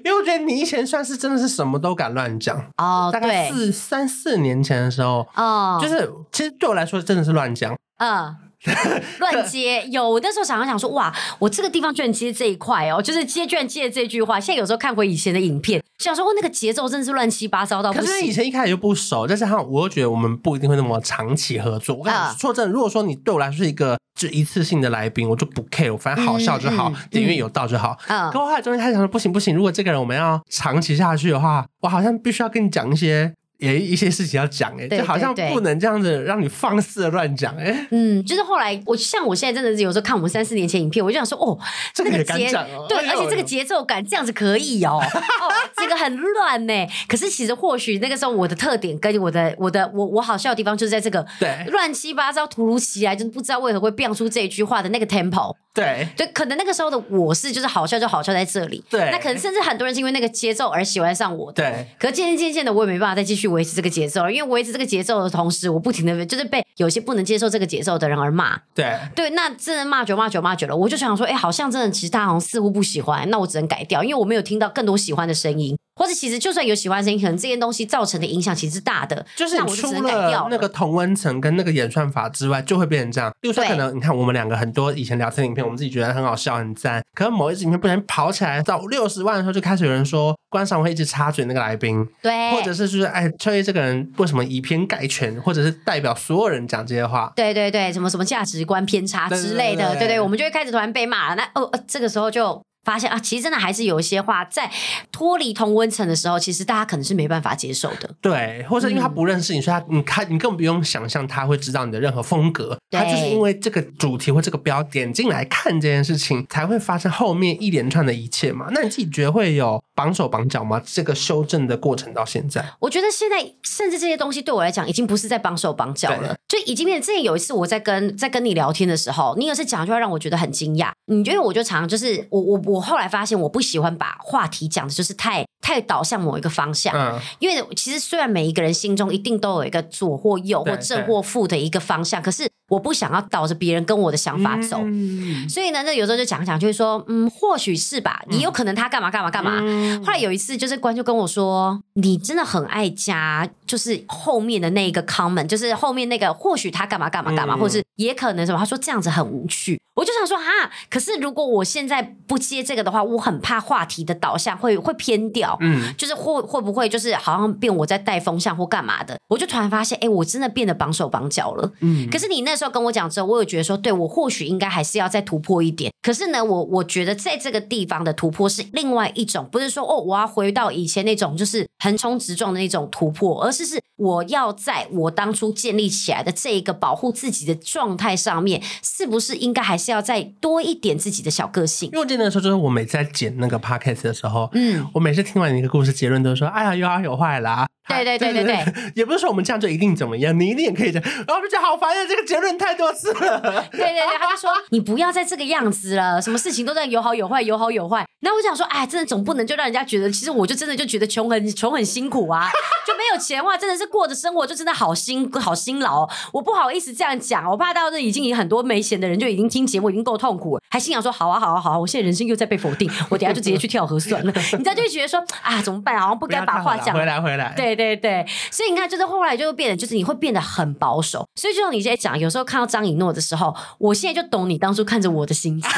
[0.06, 3.10] 因为我觉得你以前算是真的是什么都敢乱讲哦。
[3.12, 7.76] 大概四三四年前的时候，哦，就是其实对我来说真的是乱讲。
[8.02, 8.36] 嗯。
[9.18, 14.40] 乱接有那时候想要想说哇，我这个地方居然接这一块哦，就是接居然接这句话。
[14.40, 18.08] 现在有时候看回以前的影片，想说哦，那个节奏真的是乱七八糟到不行。
[18.08, 21.96] 可是以前一开始就不熟，但是哈我又觉得我们不一定会那么长期合作。
[21.96, 27.98] 我跟你说真的，如果说你对我来说是一个就一次性的来宾，我就不 care，反正好笑就好，点阅有到就好。
[28.10, 33.34] 嗯，可我后来中间开始想说不行不行，如果这个人我们要长期下去的话，我好像必须要跟你讲一些。
[33.62, 37.88] 也一些事情要讲哎、欸，就好像不能这样子让你放肆的乱讲哎。
[37.92, 41.58] 嗯，就是后来我像我现在真的是有时候看我们三四年前影片，我就想说哦，
[41.94, 45.46] 这个也敢讲哦，对，而且这个节奏感这样子可以哦，哦，
[45.78, 46.74] 这个很乱呢。
[47.08, 55.56] 可是其实或许那个时候我的特点跟我的我的我我好笑的地方就是在这个对乱七八糟突如其来，就是不知道为何会变出这一句话的那个 tempo。
[55.74, 58.84] 对对，可能那个时候的我是就是好笑就好笑在这里。
[58.90, 61.64] 对，那可能甚至很多人是因为那个节奏而喜欢上我的。
[61.64, 68.60] 对，可是渐渐渐渐的我也没办法再继续维持这个节奏，因为维持这个节奏的同时，我不停的就是被有些不能接受这个节奏的人而骂。
[68.74, 75.78] 对对，那真的骂久骂久骂久了，我就想说，哎，好像真的其实他好像似乎不喜欢，那我只能改掉，因为我没有听到更多喜欢的声音。
[75.94, 79.24] 或者其实就算有喜欢的声音，可能这件东西造成的影响其实是大的。
[79.36, 83.32] 就是你除了那个同温层跟那个演算法之外，就会变成这样。
[83.40, 97.32] 比如说，可能你看我们两个很多以前聊天影片，我们自己觉得很好笑很赞，可能某一支影片不小心跑起来到六十万的时候，就开始有人说观赏会一直插嘴那个来宾，对，或者是就是哎，秋叶这个人为什么以偏概全，或者是代表所有人讲这些话？
[97.36, 101.36] 对对对，什么什么价值观偏差之类的，对对，对，对，对对，我们就会开始突然被骂了。
[101.36, 102.62] 那哦，这个时候就。
[102.84, 104.70] 发现啊，其实真的还是有一些话，在
[105.12, 108.10] 脱离同温层的时候，其实大家可能是没办法接受的。
[108.22, 112.78] 对，或者因为他不认识你，所以他你看你根本不用想象他会知道你的任何风格。
[112.90, 118.68] 他就是因为这个主题或这个标点进来看这件事情，才会发生后面一连串的一切嘛。
[118.72, 120.82] 那你自己觉得会有绑手绑脚吗？
[120.86, 127.06] 这个修正的过程到现在，我觉得现在甚至这些东西对我来讲，已经不是在绑手绑脚了，就已经变成。
[127.06, 130.92] 之前有一次我在跟在跟你聊天的时候，你有次讲就会让我觉得很惊讶。
[131.08, 149.60] 你觉得我就常常就是我我我后来发现我不喜欢把话题讲的就是太太导向某一个方向，嗯，因为其实虽然每一个人心中一定都有一个左或右或正或负的一个方向，可是我不想要导着别人跟我的想法走，嗯、所以呢，那有时候就讲讲，就会说，嗯，或许是吧，也有可能他干嘛干嘛干嘛。
[149.62, 165.58] 嗯、后来有一次，就是观就跟我说，你真的很爱加，就是后面的那一个 comment，就是后面那个或许他干嘛干嘛干嘛，嗯、或者是也可能什么，他说这样子很无趣，我就想说哈，可是如果我现在不接这个的话，我很怕话题的导向会会偏掉。
[165.60, 171.70] 嗯，就是会会不会就是好像变我在带风向或干嘛的，我就突然发现，哎、欸，我真的变得绑手绑脚了。
[171.82, 175.92] 嗯，可是你那时候跟我讲之后，我有觉得说，对，我或许应该还是要再突破一点。
[176.02, 191.90] 可是呢，我我觉得在这个地方的突破是另外一种，不是说哦，我要回到以前那种就是横冲直撞的那种突破，而是是我要在我当初建立起来的这一个保护自己的状态上面，是不是应该还是要再多一点自己的小个性？
[191.90, 195.52] 因为我记得那时候就是我每次在剪那个 podcast 的时候，嗯，我每次听完。
[195.52, 197.68] 一个故事结论都说，哎呀，又好有坏啦。
[197.92, 201.10] 对对对对对，也不是说我们这样就一定怎么样，你一定也可以这样。
[201.28, 203.40] 然后我就觉得好烦呀，这个结论太多次了。
[203.72, 208.06] 对对对，他就说你不要再这个样子了，什么事情都在有好有坏，有好有坏。
[208.24, 212.50] 那我想说，哎，真的总不能就让人家觉得，其实我就真的就觉得穷很穷很 辛苦啊，
[212.86, 216.08] 就没有钱的话，真的是过着生活就真的好辛好辛劳。
[216.32, 224.32] 我不好意思这样讲，我怕到这已经很多没钱的人就已经听节目已经够痛苦了，还心想说好啊好啊好啊，我现在人生又在被否定，我等下就直接去跳河算了。
[224.54, 226.00] 你知道就会觉得说啊，怎么办？
[226.00, 227.54] 好像不该把话讲回来回来。
[227.58, 228.26] 对对对对。
[228.52, 231.28] 所以你看，就是后来就会变得，就是你会变得很保守。
[231.36, 235.70] 所以就像你现在讲，有时候看到张以诺的时候，我现在就懂你当初看着我的心情。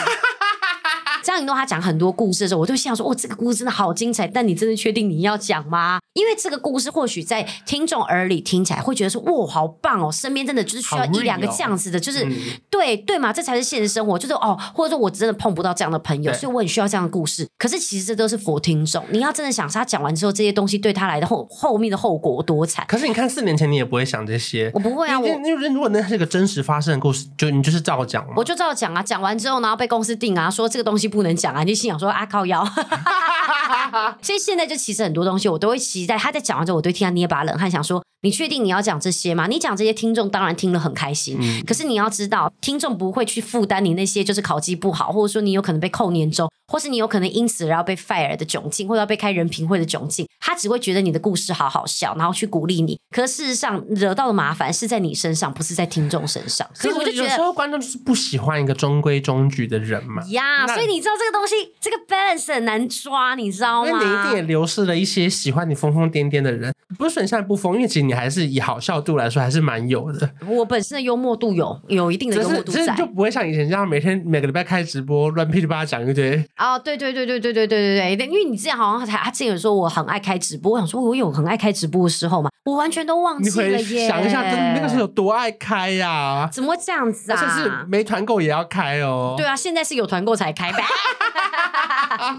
[1.23, 5.99] 张颖诺他讲很多故事的时候，我就想说：“哦，这个故事真的好精彩。”但你真的确定你要讲吗？
[6.13, 12.33] 因为这个故事或许在听众耳里听起来会觉得说：“哇，好棒哦！”身边真的就是需要一两个这样子的，就是、嗯、
[12.69, 14.19] 对对嘛，这才是现实生活。
[14.19, 17.47] 就是哦，或者说我真的碰不到这样的朋友，所以我很需要这样的故事。
[17.57, 19.03] 可是其实这都是 for 听众。
[19.09, 22.85] 你要真的想，他讲完之后，这些东西对他来的后后面的后果多惨。
[22.87, 25.19] 可是你看，四年前你也不会想这些，我不会啊。
[25.19, 28.33] 因为如果那是一个真实发生的故事，就你就是照讲嘛。
[28.35, 32.65] 我就照讲啊，讲完之后，然后被公司定啊，说这个东西不能讲啊，你就心想说啊，靠腰。
[34.21, 39.47] 所以现在就其实很多东西我都会期待他在讲完之后，我都会替他捏把冷汗，想说你确定你要讲这些吗？
[39.47, 41.37] 你讲这些，听众当然听了很开心。
[41.39, 50.25] 嗯、可是你要知道，听众不会去负担你那些就是考绩不好，或者说你有可能被扣年终，或是你有可能因此而要被 fire 的窘境，或者要被开人评会的窘境。
[50.39, 52.97] 他只会觉得你的故事好好笑，然后去鼓励你。
[53.13, 56.65] 可是事实上，惹到的麻烦是在你身上，不是在听众身上。
[56.73, 60.23] 所以我就觉得，有时候观众就是不喜欢一个中规中矩的人嘛。
[60.29, 63.91] 呀，所以你知道这个东西，这个 balance 很难抓，你知道吗？
[63.91, 66.73] 那你一定也流失了一些喜欢你疯疯癫癫的人。
[66.97, 70.29] 不是说你现在不疯，因为其实你还是以好笑度来说还是蛮有的。
[70.47, 76.43] 我本身的幽默度有有一定的幽默度在，就不会像以前这样每天每个礼拜开直播乱噼里啪啦讲一堆。
[76.57, 84.07] 哦，对对对对对对对对对，因为你之前好像他他之前有说我很爱开直播，我想说我有很爱开直播的时候嘛，我完全都忘记了耶。
[84.07, 84.41] 想一下，
[84.73, 86.49] 那个时候有多爱开呀、啊？
[86.51, 87.41] 怎么会这样子啊？
[87.41, 89.35] 就是没团购也要开哦。
[89.37, 90.83] 对啊，现在是有团购才开呗。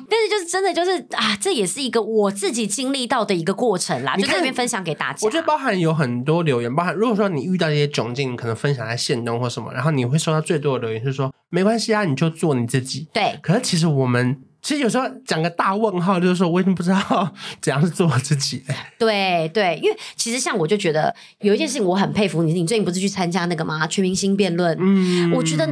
[0.09, 5.19] 但是就是真的就是啊，这也是一个我自己经历到的一个过程啦，就在这边分享给大家。
[5.23, 13.09] 我觉得包含有很多留言，包含如果说你遇到一些窘境，你可能分享在线中或什么，然后你会收到最多的留言是说没关系啊，你就做你自己。
[13.13, 14.43] 对，可是其实我们。
[14.65, 18.65] 其实有时候讲个大问号，就是说我已经不知道怎样是做我自己。
[18.99, 23.87] 对对，因为其实像我就觉得有一件事情我很佩服你，你最近不是去参加那个吗？
[23.87, 24.75] 全明星辩论。
[24.81, 25.67] 嗯，我觉得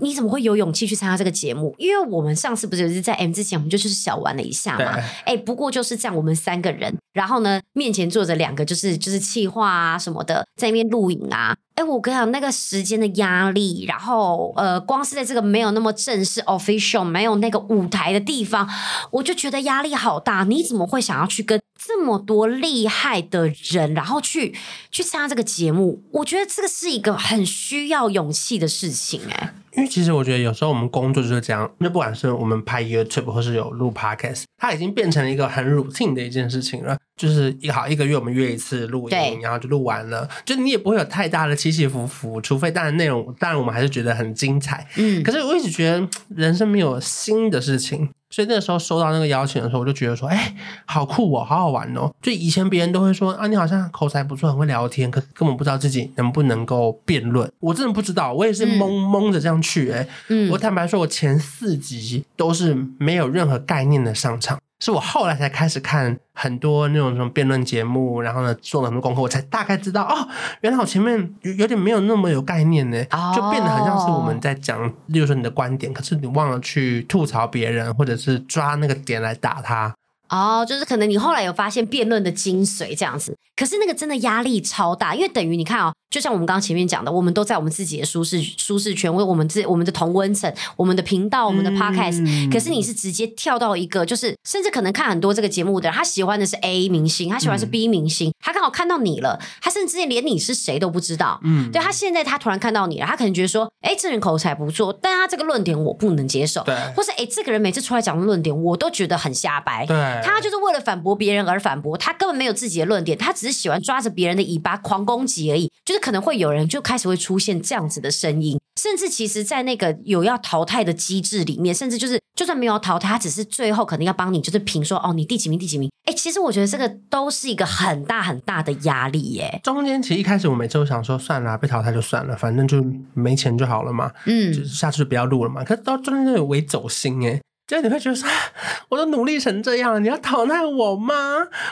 [0.00, 1.74] 你怎么会有勇气去参加这个节目？
[1.76, 4.96] 因为我们上次不是在 M 之前，我们就就是小玩了一下嘛。
[5.24, 11.56] 哎，不过就是这样，我们三个人，然后呢，面前坐着两个就是就是气话啊什么的，在那边录影啊。
[11.76, 18.66] 哎，我跟你讲，那个时间的压力，然后呃，光是在这个没有那么正式 official，没有那个舞台的地方，
[19.10, 20.44] 我就觉得压力好大。
[20.44, 24.56] 你怎么会想要去跟这么多厉害的人，然后去
[24.90, 26.02] 去参加这个节目？
[26.12, 29.52] 我觉得这个是一个很需要勇气的事情，哎。
[29.76, 36.96] 因为其实我觉得有时候我们工作就是这样，那不管是我们拍 YouTube 或是有录 Podcast，它已经变成了一个很 routine 的一件事情了。
[37.16, 44.86] 就是一好一个月我们约一次录音，对然后就录完了，就你也不会有太大的起起伏伏，除非当然内容当然我们还是觉得很精彩。
[44.96, 48.10] 嗯，可是我一直觉得人生没有新的事情。
[48.36, 52.12] 所以那个时候收到那个邀请的时候，我就觉得说，哎、欸，好酷哦，好好玩哦。
[52.20, 57.50] 就以前别人都会说啊，你好像口才不错，很会聊天，可根本不知道自己能不能够辩论。
[57.60, 60.00] 我真的不知道，我也是懵懵的这样去、欸。
[60.00, 64.60] 哎、嗯，我坦白说，我前四集都是没有任何概念的上场。
[64.78, 70.28] 是我后来才开始看很多那种什么辩论节目，然后呢做了很多功课，我才大概知道哦，
[70.60, 73.02] 原来我前面有有点没有那么有概念呢，
[73.34, 79.94] 就变得很像是我们在讲，例如说你的观点，可是你忘了去吐槽别人，或者是抓那个点来打他。
[80.28, 110.15] 哦，就是可能你后来有发现辩论的精髓这样子，可是那个真的压力超大，因为等于你看哦，就像我们刚刚前面讲的，我们都在我们自己的舒适舒适圈，为我们自我们的同温层，我们的频道，我们的 podcast，嗯，可是你是直接跳到一个，就是甚至可能看很多这个节目的人，他喜欢的是 A 明星，他喜欢是 B 明星，嗯，他刚好看到你了，他甚至连你是谁都不知道，嗯，对，他现在他突然看到你了，他可能觉得说，哎，这人口才不错，但他这个论点我不能接受，对，或是哎，这个人每次出来讲的论点我都觉得很瞎掰，对。
[110.22, 115.70] 他就是为了反驳别人而反驳，他根本没有自己的论点，他只是喜欢抓着别人的尾巴狂攻击而已。
[115.84, 125.88] 就是可能会有人就开始会出现这样子的声音，甚至其实，在那个有要淘汰的机制里面，甚至就是就算没有淘汰，他只是最后可能要帮你就是评说哦，你第几名第几名。
[126.06, 129.60] 哎，其实我觉得这个都是一个很大很大的压力耶。
[129.62, 135.62] 中间其实一开始我每次都想说算了，被淘汰就算了，反正就没钱就好了嘛，嗯，就是下次就不要录了嘛。
[135.62, 137.40] 可是到中间有为走心哎。
[137.66, 138.28] 就你会觉得说，
[138.88, 141.14] 我都努力成这样了，你要淘汰我吗？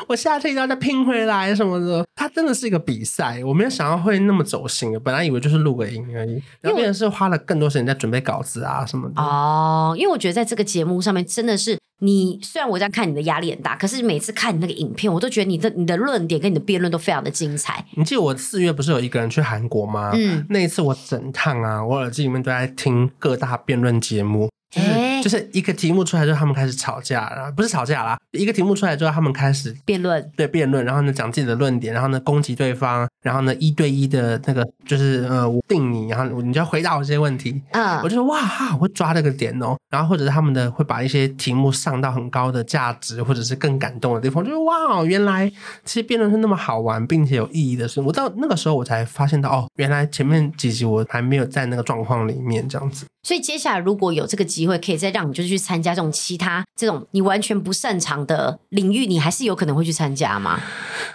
[0.08, 2.04] 我下次一定要再拼回来什么的。
[2.16, 4.98] 它真的是一个比赛，我没有想到会那么走心。
[5.04, 9.22] 本来以为就是录个音而已，然后变成是花了更多时间在准备稿子啊什么的。
[9.22, 17.84] 哦，因为我觉得在这个节目上面，真的是你虽然我在看你的压力很大，可是每次看你那个影片，我都觉得你的你的论点跟你的辩论都非常的精彩。
[17.92, 20.10] 你记得我四月不是有一个人去韩国吗？
[20.14, 24.48] 嗯，那一次我整趟啊，我耳机里面都在听各大辩论节目。
[24.70, 24.88] 就是
[25.24, 45.50] 就是一个题目出来之后，他们开始吵架，然后不是吵架啦，一个题目出来之后，他们开始辩论，对辩论，然后呢讲自己的论点，然后呢攻击对方，然后呢一对一的那个就是呃我定你，然后你就要回答我这些问题，嗯，我就说哇哈，我会抓这个点哦，然后或者是他们的会把一些题目上到很高的价值，或者是更感动的地方，就是哇，原来
[45.86, 53.06] 其实辩论是那么好玩并且有意义的事，我到那个时候我才发现到哦，原来前面几集我还没有在那个状况里面这样子。
[53.26, 60.60] 所以接下来如果有这个机会，可以再让你就是去参加这种其他这种你完全不擅长的领域，你还是有可能会去参加吗？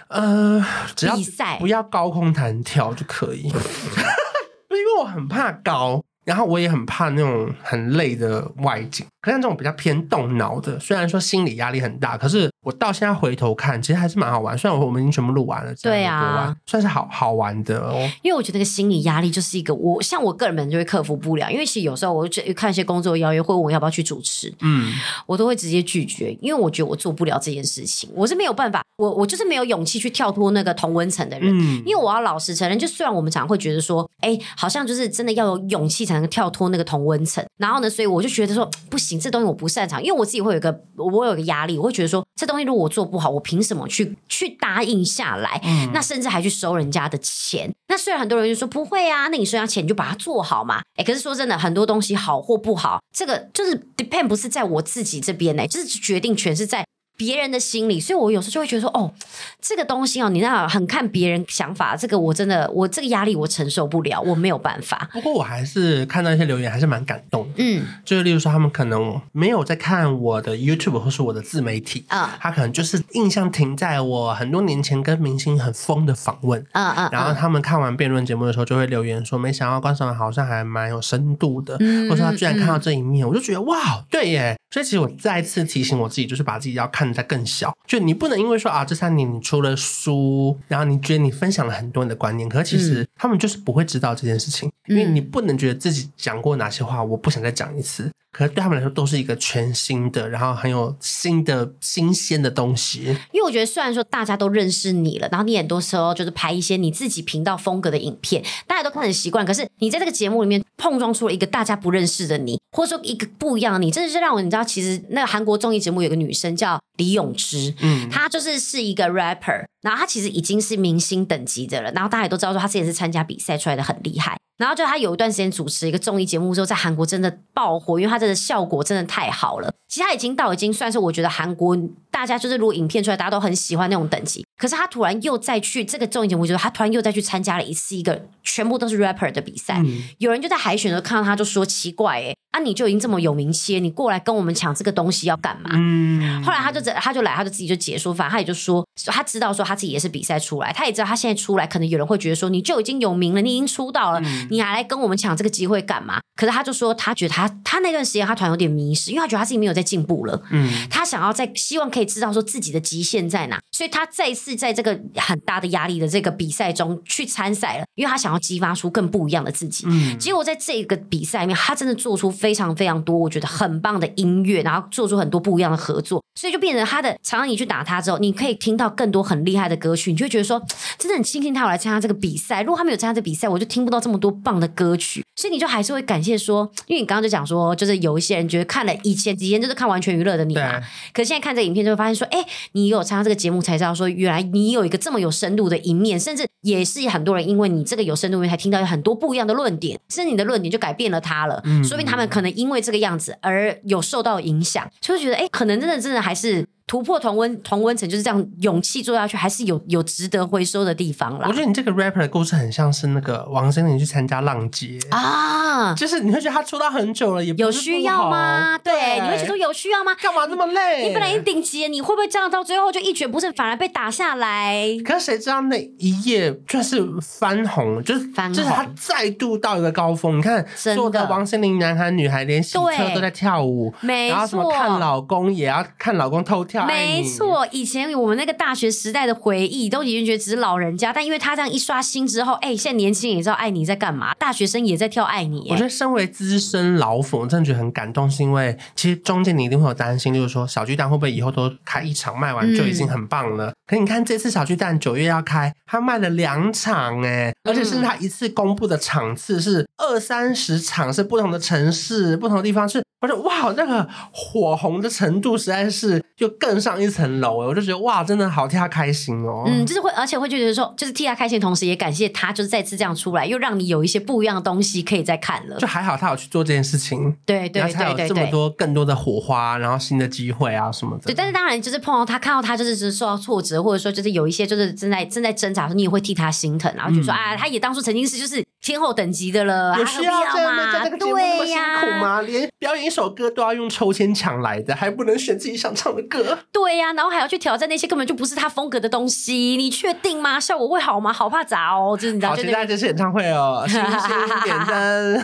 [0.08, 0.64] 呃，
[0.96, 3.42] 只要比赛不要高空弹跳就可以，
[4.72, 9.06] 因为我很怕高，然后我也很怕那种很累的外景。
[9.20, 14.56] 可是像这种比较偏动脑的，虽然说心理压力很大，可是我到现在回头看，其实还是蛮好玩。
[14.56, 18.08] 虽然我们已经全部录完了，对啊，算是好好玩的哦。
[18.22, 24.92] 因为我觉得那个心理压力就是一个我像我个人本身就会克服不了，因为其实有时候我就看一些工作邀约会问我要不要去主持，嗯，
[25.26, 45.60] 我都会直接拒绝，因为我觉得我做不了这件事情，我是没有办法，我我就是没有勇气去跳脱那个同温层的人，嗯，因为我要老实承认，就虽然我们常常会觉得说，哎，好像就是真的要有勇气才能跳脱那个同温层，然后呢，所以我就觉得说不行，这东西我不擅长，因为我自己会有一个，我有一个压力，我会觉得说，这东西如果我做不好，我凭什么去去答应下来？
[45.64, 47.72] 嗯，那甚至还去收人家的钱。
[47.88, 50.82] 那虽然很多人就说不会啊，那你收人家钱你就把它做好嘛。
[50.96, 56.84] 哎，可是说真的，很多东西好或不好，这个就是 depend 不是在我自己这边呢，就是决定权是在。
[57.20, 59.12] 别人的心理，所以我有时候就会觉得说，哦，
[59.60, 65.10] 这个东西哦，你那很看别人想法，这个我真的，我这个压力我承受不了，我没有办法。
[65.12, 67.56] 不过我还是看到一些留言，还是蛮感动的。
[67.58, 84.56] 嗯，就是例如说，他们可能没有在看我的 YouTube 或是我的自媒体啊，他可能就是印象停在我很多年前跟明星很疯的访问，嗯嗯，然后他们看完辩论节目的时候，就会留言说，没想到关韶文好像还蛮有深度的，嗯，或者说他居然看到这一面，我就觉得哇，对耶。
[84.72, 87.76] 所以其实我再次提醒我自己，就是把自己要看得再更小。
[87.86, 98.10] 就你不能因为说啊，这三年你出了书，然后你觉得你分享了很多你的观念，可是其实他们就是不会知道这件事情，因为你不能觉得自己讲过哪些话，我不想再讲一次。
[98.32, 103.04] 可是对他们来说都是一个全新的，然后很有新的新鲜的东西。
[103.32, 109.44] 因为我觉得虽然说大家都认识你了，然后你很多时候就是拍一些你自己频道风格的影片，大家都看很习惯。
[109.44, 124.36] 可是你在这个节目里面碰撞出了一个大家不认识的你，或者说一个不一样的你，真的是让我你知道，其实那个韩国综艺节目有个女生叫李咏芝，嗯，她就是是一个 rapper，然后他其实已经是明星等级的了，然后大家也都知道说他之前是参加比赛出来的，很厉害。
[124.58, 129.72] 然后就他有一段时间主持一个综艺节目之后，在韩国真的爆火，因为他真的效果真的太好了。
[129.88, 131.74] 其实他已经到已经算是我觉得韩国
[132.10, 134.44] 大家就是如果影片出来，大家都很喜欢那种等级。
[134.60, 139.78] 可是他突然又再去这个综艺节目，就是他突然又再去参加了一次一个全部都是 rapper 的比赛。
[139.78, 145.70] 嗯、有人就在海选的时候看到他就说奇怪诶，啊你就已经这么有名气，你过来跟我们抢这个东西要干嘛？
[145.72, 156.20] 嗯、后来他就他就来，他就自己就解说，反正他也就说他知道说他自己也是比赛出来，他也知道他现在出来可能有人会觉得说你就已经有名了，你已经出道了，嗯、你还来跟我们抢这个机会干嘛？
[156.36, 160.42] 可是他就说他觉得他他那段时间他突然有点迷失，因为他觉得他自己没有在进步了。
[160.50, 169.84] 嗯，他想要在希望可以知道说自己的极限在哪，所以他再一次在这个很大的压力的这个比赛中去参赛了，因为他想要激发出更不一样的自己。
[169.86, 177.16] 嗯，结果在这个比赛里面，他真的做出非常非常多我觉得很棒的音乐，然后做出很多不一样的合作，所以就变成他的。
[177.22, 180.60] 常常你去打他之后，你可以听到更多很厉害的歌曲，你就会觉得说
[180.98, 182.62] 真的很庆幸他有来参加这个比赛。
[182.62, 185.24] 如果他没有参加这个比赛，我就听不到这么多棒的歌曲。
[185.36, 190.80] 所以你就还是会感谢说，因为你刚刚就讲说，就是有一些人觉得看了以前几天就是看完全娱乐的你嘛。
[191.12, 201.60] 可是现在看这个影片就会发现说，哎，你有参加这个节目才知道说，原来你有一个这么有深度的一面，甚至也是很多人因为你这个有深度面，才听到有很多不一样的论点，甚至你的论点就改变了他了。
[201.64, 206.66] 嗯，说明他们可能因为这个样子而有受到影响，就会觉得，哎，可能真的真的还是。
[206.90, 211.46] 突破同温同温层就是这样，勇气做下去还是有有值得回收的地方啦。
[211.46, 218.76] 我觉得你这个 rapper 的故事很像是那个王心凌去参加浪姐啊，就是你会觉得他出道很久了，也不有需要吗？
[218.82, 220.12] 对，对你会觉得有需要吗？
[220.20, 221.06] 干嘛这么累？
[221.06, 224.84] 你本来已经顶级，你会不会这样到最后就一蹶不振，反而被打下来？
[225.04, 230.38] 可是谁知道那一夜就是翻红，就是翻，就是他再度到一个高峰。
[230.38, 237.66] 你看，所有的王心凌男孩女孩连洗车都在跳舞，然后什么看老公也要看老公偷跳，没错。
[237.70, 245.66] 以前我们那个大学时代的回忆，都已经觉得只是老人家，但因为他这样一刷新之后，哎，现在年轻人也知道爱你在干嘛，大学生也在跳爱你。
[245.70, 253.68] 我觉得身为资深老粉，我真的觉得很感动，是因为其实中间你一定会有担心，就是说小巨蛋会不会以后都开一场卖完就已经很棒了？
[253.68, 267.56] 嗯、可你看这次小巨蛋九月要开，他卖了两场哎，而且是他一次公布的场次是二三十场，是不同的城市、不同的地方，是我说哇，那个火红的程度实在是就更上一层楼。
[267.56, 269.64] 我就觉得哇，真的好替他开心哦。
[269.66, 275.78] 嗯，就是会，而且会觉得说，就是替他开心，同时也感谢他，就是再次这样出来，又让你有一些不一样的东西可以再看了。
[275.78, 281.24] 就还好他有去做这件事情，对对对对，才有这么多更多的火花，然后新的机会啊什么的。
[281.24, 290.92] 对，但是当然就是碰到他，看到他就是是受到挫折，或者说就是有一些就是正在正在挣扎的时候，你也会替他心疼，然后就说、嗯、啊，他也当初曾经是就是铁天后等级的了，有需要这样吗？
[290.92, 292.40] 在这个节目那么辛苦吗？
[292.42, 296.58] 连表演一首歌都要用抽签抢来的，还不能选自己想唱的歌？
[296.72, 300.58] 对呀、啊，然后还要去挑战那些根本就不是他风格的东西，你确定吗？
[300.58, 301.30] 效果会好吗？
[301.32, 302.16] 好怕砸哦！
[302.16, 305.36] 就是你知道，好期待这次演唱会哦，星星点灯。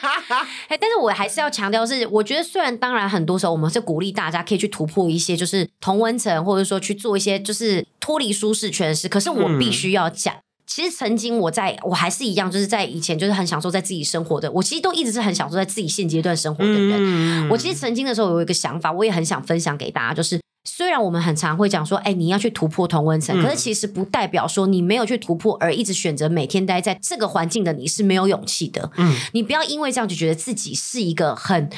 [0.68, 10.34] 哎，但是我还是要强调是，我觉得虽然当然很多时候我们是鼓励大家可以去突破一些，就是同温层，或者说去做一些就是脱离舒适圈的事，可是我必须要讲。
[10.34, 10.38] 嗯
[10.68, 14.52] 其实曾经我在我还是一样，就是在以前就是很享受在自己生活的。
[14.52, 16.92] 我其实都一直是很享受在自己现阶段生活的人。
[16.98, 20.38] 嗯、我其实曾经的时候有一个想法，我也很想分享给大家，就是
[20.68, 28.90] 虽然我们很常会讲说，哎，你要去突破同温层，嗯、可是其实不代表说你没有去突破而一直选择每天待在这个环境的你是没有勇气的。
[28.98, 31.70] 嗯，你不要因为这样就觉得自己是一个很。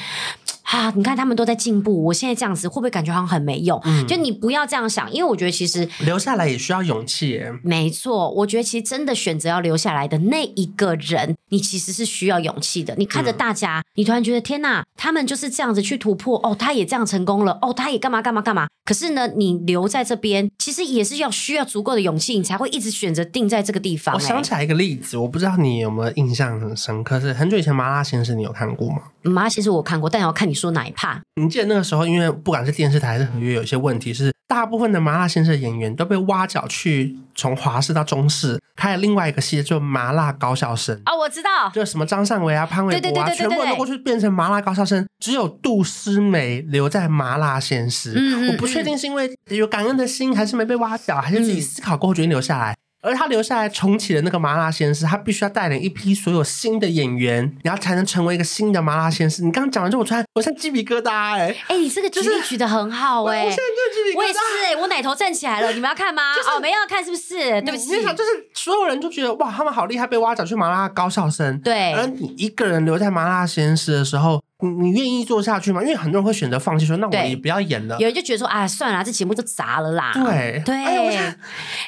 [0.71, 0.91] 啊！
[0.95, 3.79] 你看他们都在进步，我现在这样子会不会感觉好像很没用？
[3.83, 7.51] 嗯，就你不要这样想，因为我觉得其实留下来也需要勇气耶。
[7.63, 12.95] 没错，我觉得其实真的选择要留下来的那一个人，你其实是需要勇气的。
[12.97, 18.67] 你看着大家，嗯、你突然觉得天哪，他们就是这样子去突破哦，他也这样成功了哦，他也干嘛干嘛干嘛。
[18.85, 24.13] 可是呢，你留在这边，其实也是要需要足够的勇气，你才会一直选择定在这个地方。
[24.13, 29.01] 我想起来一个例子，我不知道你有没有印象很深刻，是很久以前《麻辣先生》，你有看过吗？
[29.23, 31.19] 麻辣先生我看过，但要看你说哪一 part。
[31.41, 40.93] 你记得那个时候，因为不管是电视台还是合约，有些问题是大部分的麻辣先生演员都被挖角去从华视到中视开了另外一个系列，就麻辣高校生。
[41.05, 48.11] 哦，我知道，就什么张善伟啊、潘玮柏啊，全部都过去变成麻辣高校生，只有杜诗美留在麻辣鲜师。
[48.13, 52.75] 嗯，我不确定是因为有感恩的心，还是没被挖角，还是自己思考过后决定留下来。
[53.01, 59.43] 而他留下来重启的那个麻辣鲜师，他必须要带领一批所有新的演员，然后才能成为一个新的麻辣鲜师。
[59.43, 61.51] 你刚刚讲完之后，我突然我像鸡皮疙瘩哎、欸！
[61.67, 63.45] 哎、欸，你这个举例举的很好哎、欸！
[63.45, 65.71] 我现在就鸡皮疙瘩，我也是哎、欸， 我奶头站起来了。
[65.73, 66.33] 你们要看吗？
[66.37, 67.61] 就是、哦，没有要看是不是？
[67.61, 71.59] 对不起，你想就是所有人就觉得哇，他们好厉害，被挖角去麻辣高校生。
[71.61, 74.41] 对，而你一个人留在麻辣鲜师的时候。
[74.61, 75.81] 你你愿意做下去吗？
[75.81, 77.97] 因为很多人会选择放弃，说那我也不要演了。
[77.99, 80.11] 有人就觉得说哎，算了，这节目就砸了啦。
[80.13, 81.35] 对对，哎、欸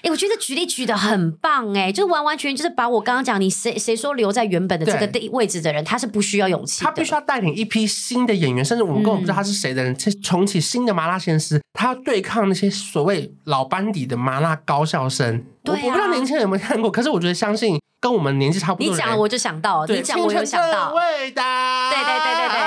[0.03, 15.43] 欸，我觉得举例举的很棒哎、就是完完全全就是把我刚刚讲，你谁谁说留在原本的这个地位置的人，他是不需要勇气，他必须要带领一批新的演员，甚至我们根本不知道他是谁的人，去、嗯、重启新的麻辣鲜师，他要对抗那些所谓老班底的麻辣高校生。
[15.63, 18.91] 对、啊，我不知道年轻人有没有看过，可是我觉得相信跟我们年纪差不多。
[18.91, 20.91] 你讲了我就想到，你讲我就想到。
[20.91, 22.59] 对对对对对。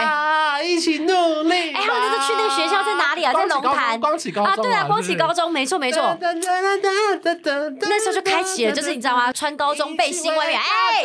[0.66, 1.74] 一起努力！
[1.74, 3.32] 哎，他们那个去那个学校在哪里啊？
[3.34, 4.00] 在龙潭。
[4.00, 6.16] 光启高中啊，对啊，光启高中，没错没错。
[7.82, 9.30] 那时候就开启了，就是你知道吗？
[9.30, 11.02] 穿高中背心，外面哎，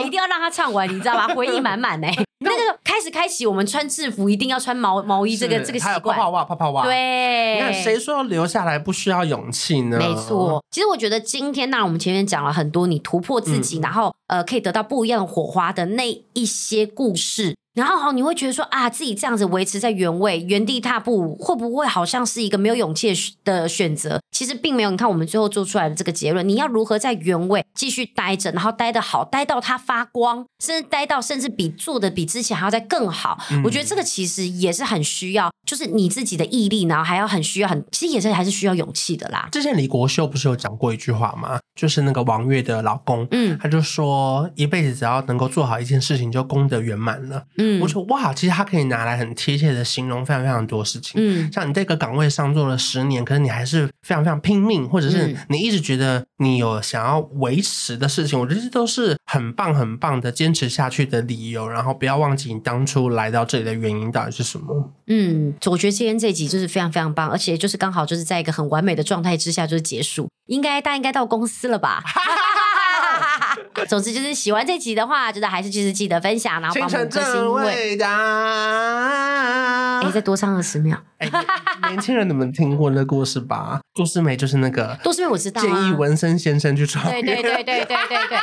[0.00, 1.28] 一定要让他唱完，你知道吗？
[1.28, 2.14] 回忆满满哎。
[2.42, 5.92] 那个开始开启，我们穿制服一定要穿毛毛衣，这个这个习惯。
[5.92, 6.84] 还有泡泡袜，泡泡袜。
[6.84, 9.98] 对，你看谁说留下来不需要勇气呢？
[9.98, 17.56] 没错，其实我觉得今天那我们前面讲了很多，你突破自己，然后呃，可以得到不一样的火花的那一些故事。
[17.74, 23.14] 然后好，你会觉得说啊，自己这样子维持在原位、原地踏步，会不会好像是一个没有勇气
[23.44, 24.20] 的选择？
[24.30, 24.90] 其实并没有。
[24.90, 33.38] 你看我们最后做出来的这个结论，你要如何在原位继续待着，然后待得好，待到它发光，甚至待到甚至比做的比之前还要再更好。
[33.50, 39.48] 嗯、我觉得这个其实也是很需要，就是你自己的毅力，然后还要很需要很，其实也是还是需要勇气的啦。
[39.50, 41.58] 之前李国秀不是有讲过一句话吗？
[41.74, 47.44] 就是那个王月的老公，嗯，他就说一辈子只要能够做好一件事情，就功德圆满了。
[47.56, 51.12] 嗯，我说哇，其实他可以拿来很贴切的形容非常非常多事情。
[51.16, 61.68] 嗯，像你这个岗位上做了十年，可是你还是非常非常拼命，或者是你一直觉得你有想要维持的事情，我觉得这都是很棒很棒的坚持下去的理由。
[61.68, 64.92] 然后不要忘记你当初来到这里的原因到底是什么。
[65.06, 70.28] 嗯，我觉得今天这集就是非常非常棒，而且就是刚好就是在一个很完美的状态之下就是结束。
[70.46, 72.02] 应该大家应该到公司了吧？
[73.88, 77.52] 总之就是喜欢这集的话，就是还是就是记得分享，然后帮我们更新。
[77.52, 78.08] 伟大！
[80.00, 80.98] 哎，再多唱二十秒。
[81.18, 81.30] 哎，
[81.90, 83.80] 年轻人你们听过那故事吧？
[83.94, 87.04] 杜诗美就是那个，杜诗美我知道，建议文森先生去创。
[87.10, 88.38] 对对对对对对对。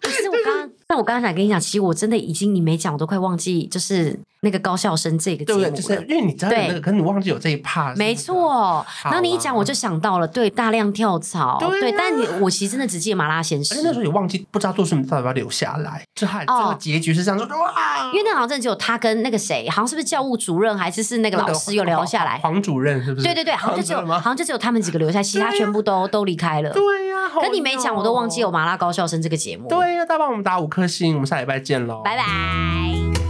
[0.00, 0.57] 可是我刚，
[0.90, 5.70] 但我刚才想跟你讲，其实我真的已经你没讲，我都快忘记，就是那个高校生这个节目了。
[5.70, 7.94] 就是因为你知道那个，可是你忘记有这一 part。
[7.94, 8.86] 没错。
[9.04, 11.58] 然后你一讲，我就想到了，对，大量跳槽。
[11.60, 11.92] 对。
[11.92, 13.82] 但你我其实真的只记得麻辣鲜师。
[13.84, 16.02] 那时候也忘记，不知道做什么到底要不要留下来。
[16.14, 18.10] 就还这个结局是这样说，哇！
[18.14, 22.38] 因为那好像真的只有他跟那个谁，好像是不是教务主任，还是是那个老师有留下来？
[22.38, 23.26] 黄主任是不是？
[23.26, 26.72] 对对对，好像就只有好像就只有他们几个留下，其他全部都都离开了。
[26.72, 27.18] 对呀。
[27.42, 29.68] 跟你没讲，我都忘记有麻辣高校生这个节目。
[29.68, 33.27] 对呀，大家帮我们打五颗星，我们下礼拜见喽，拜拜。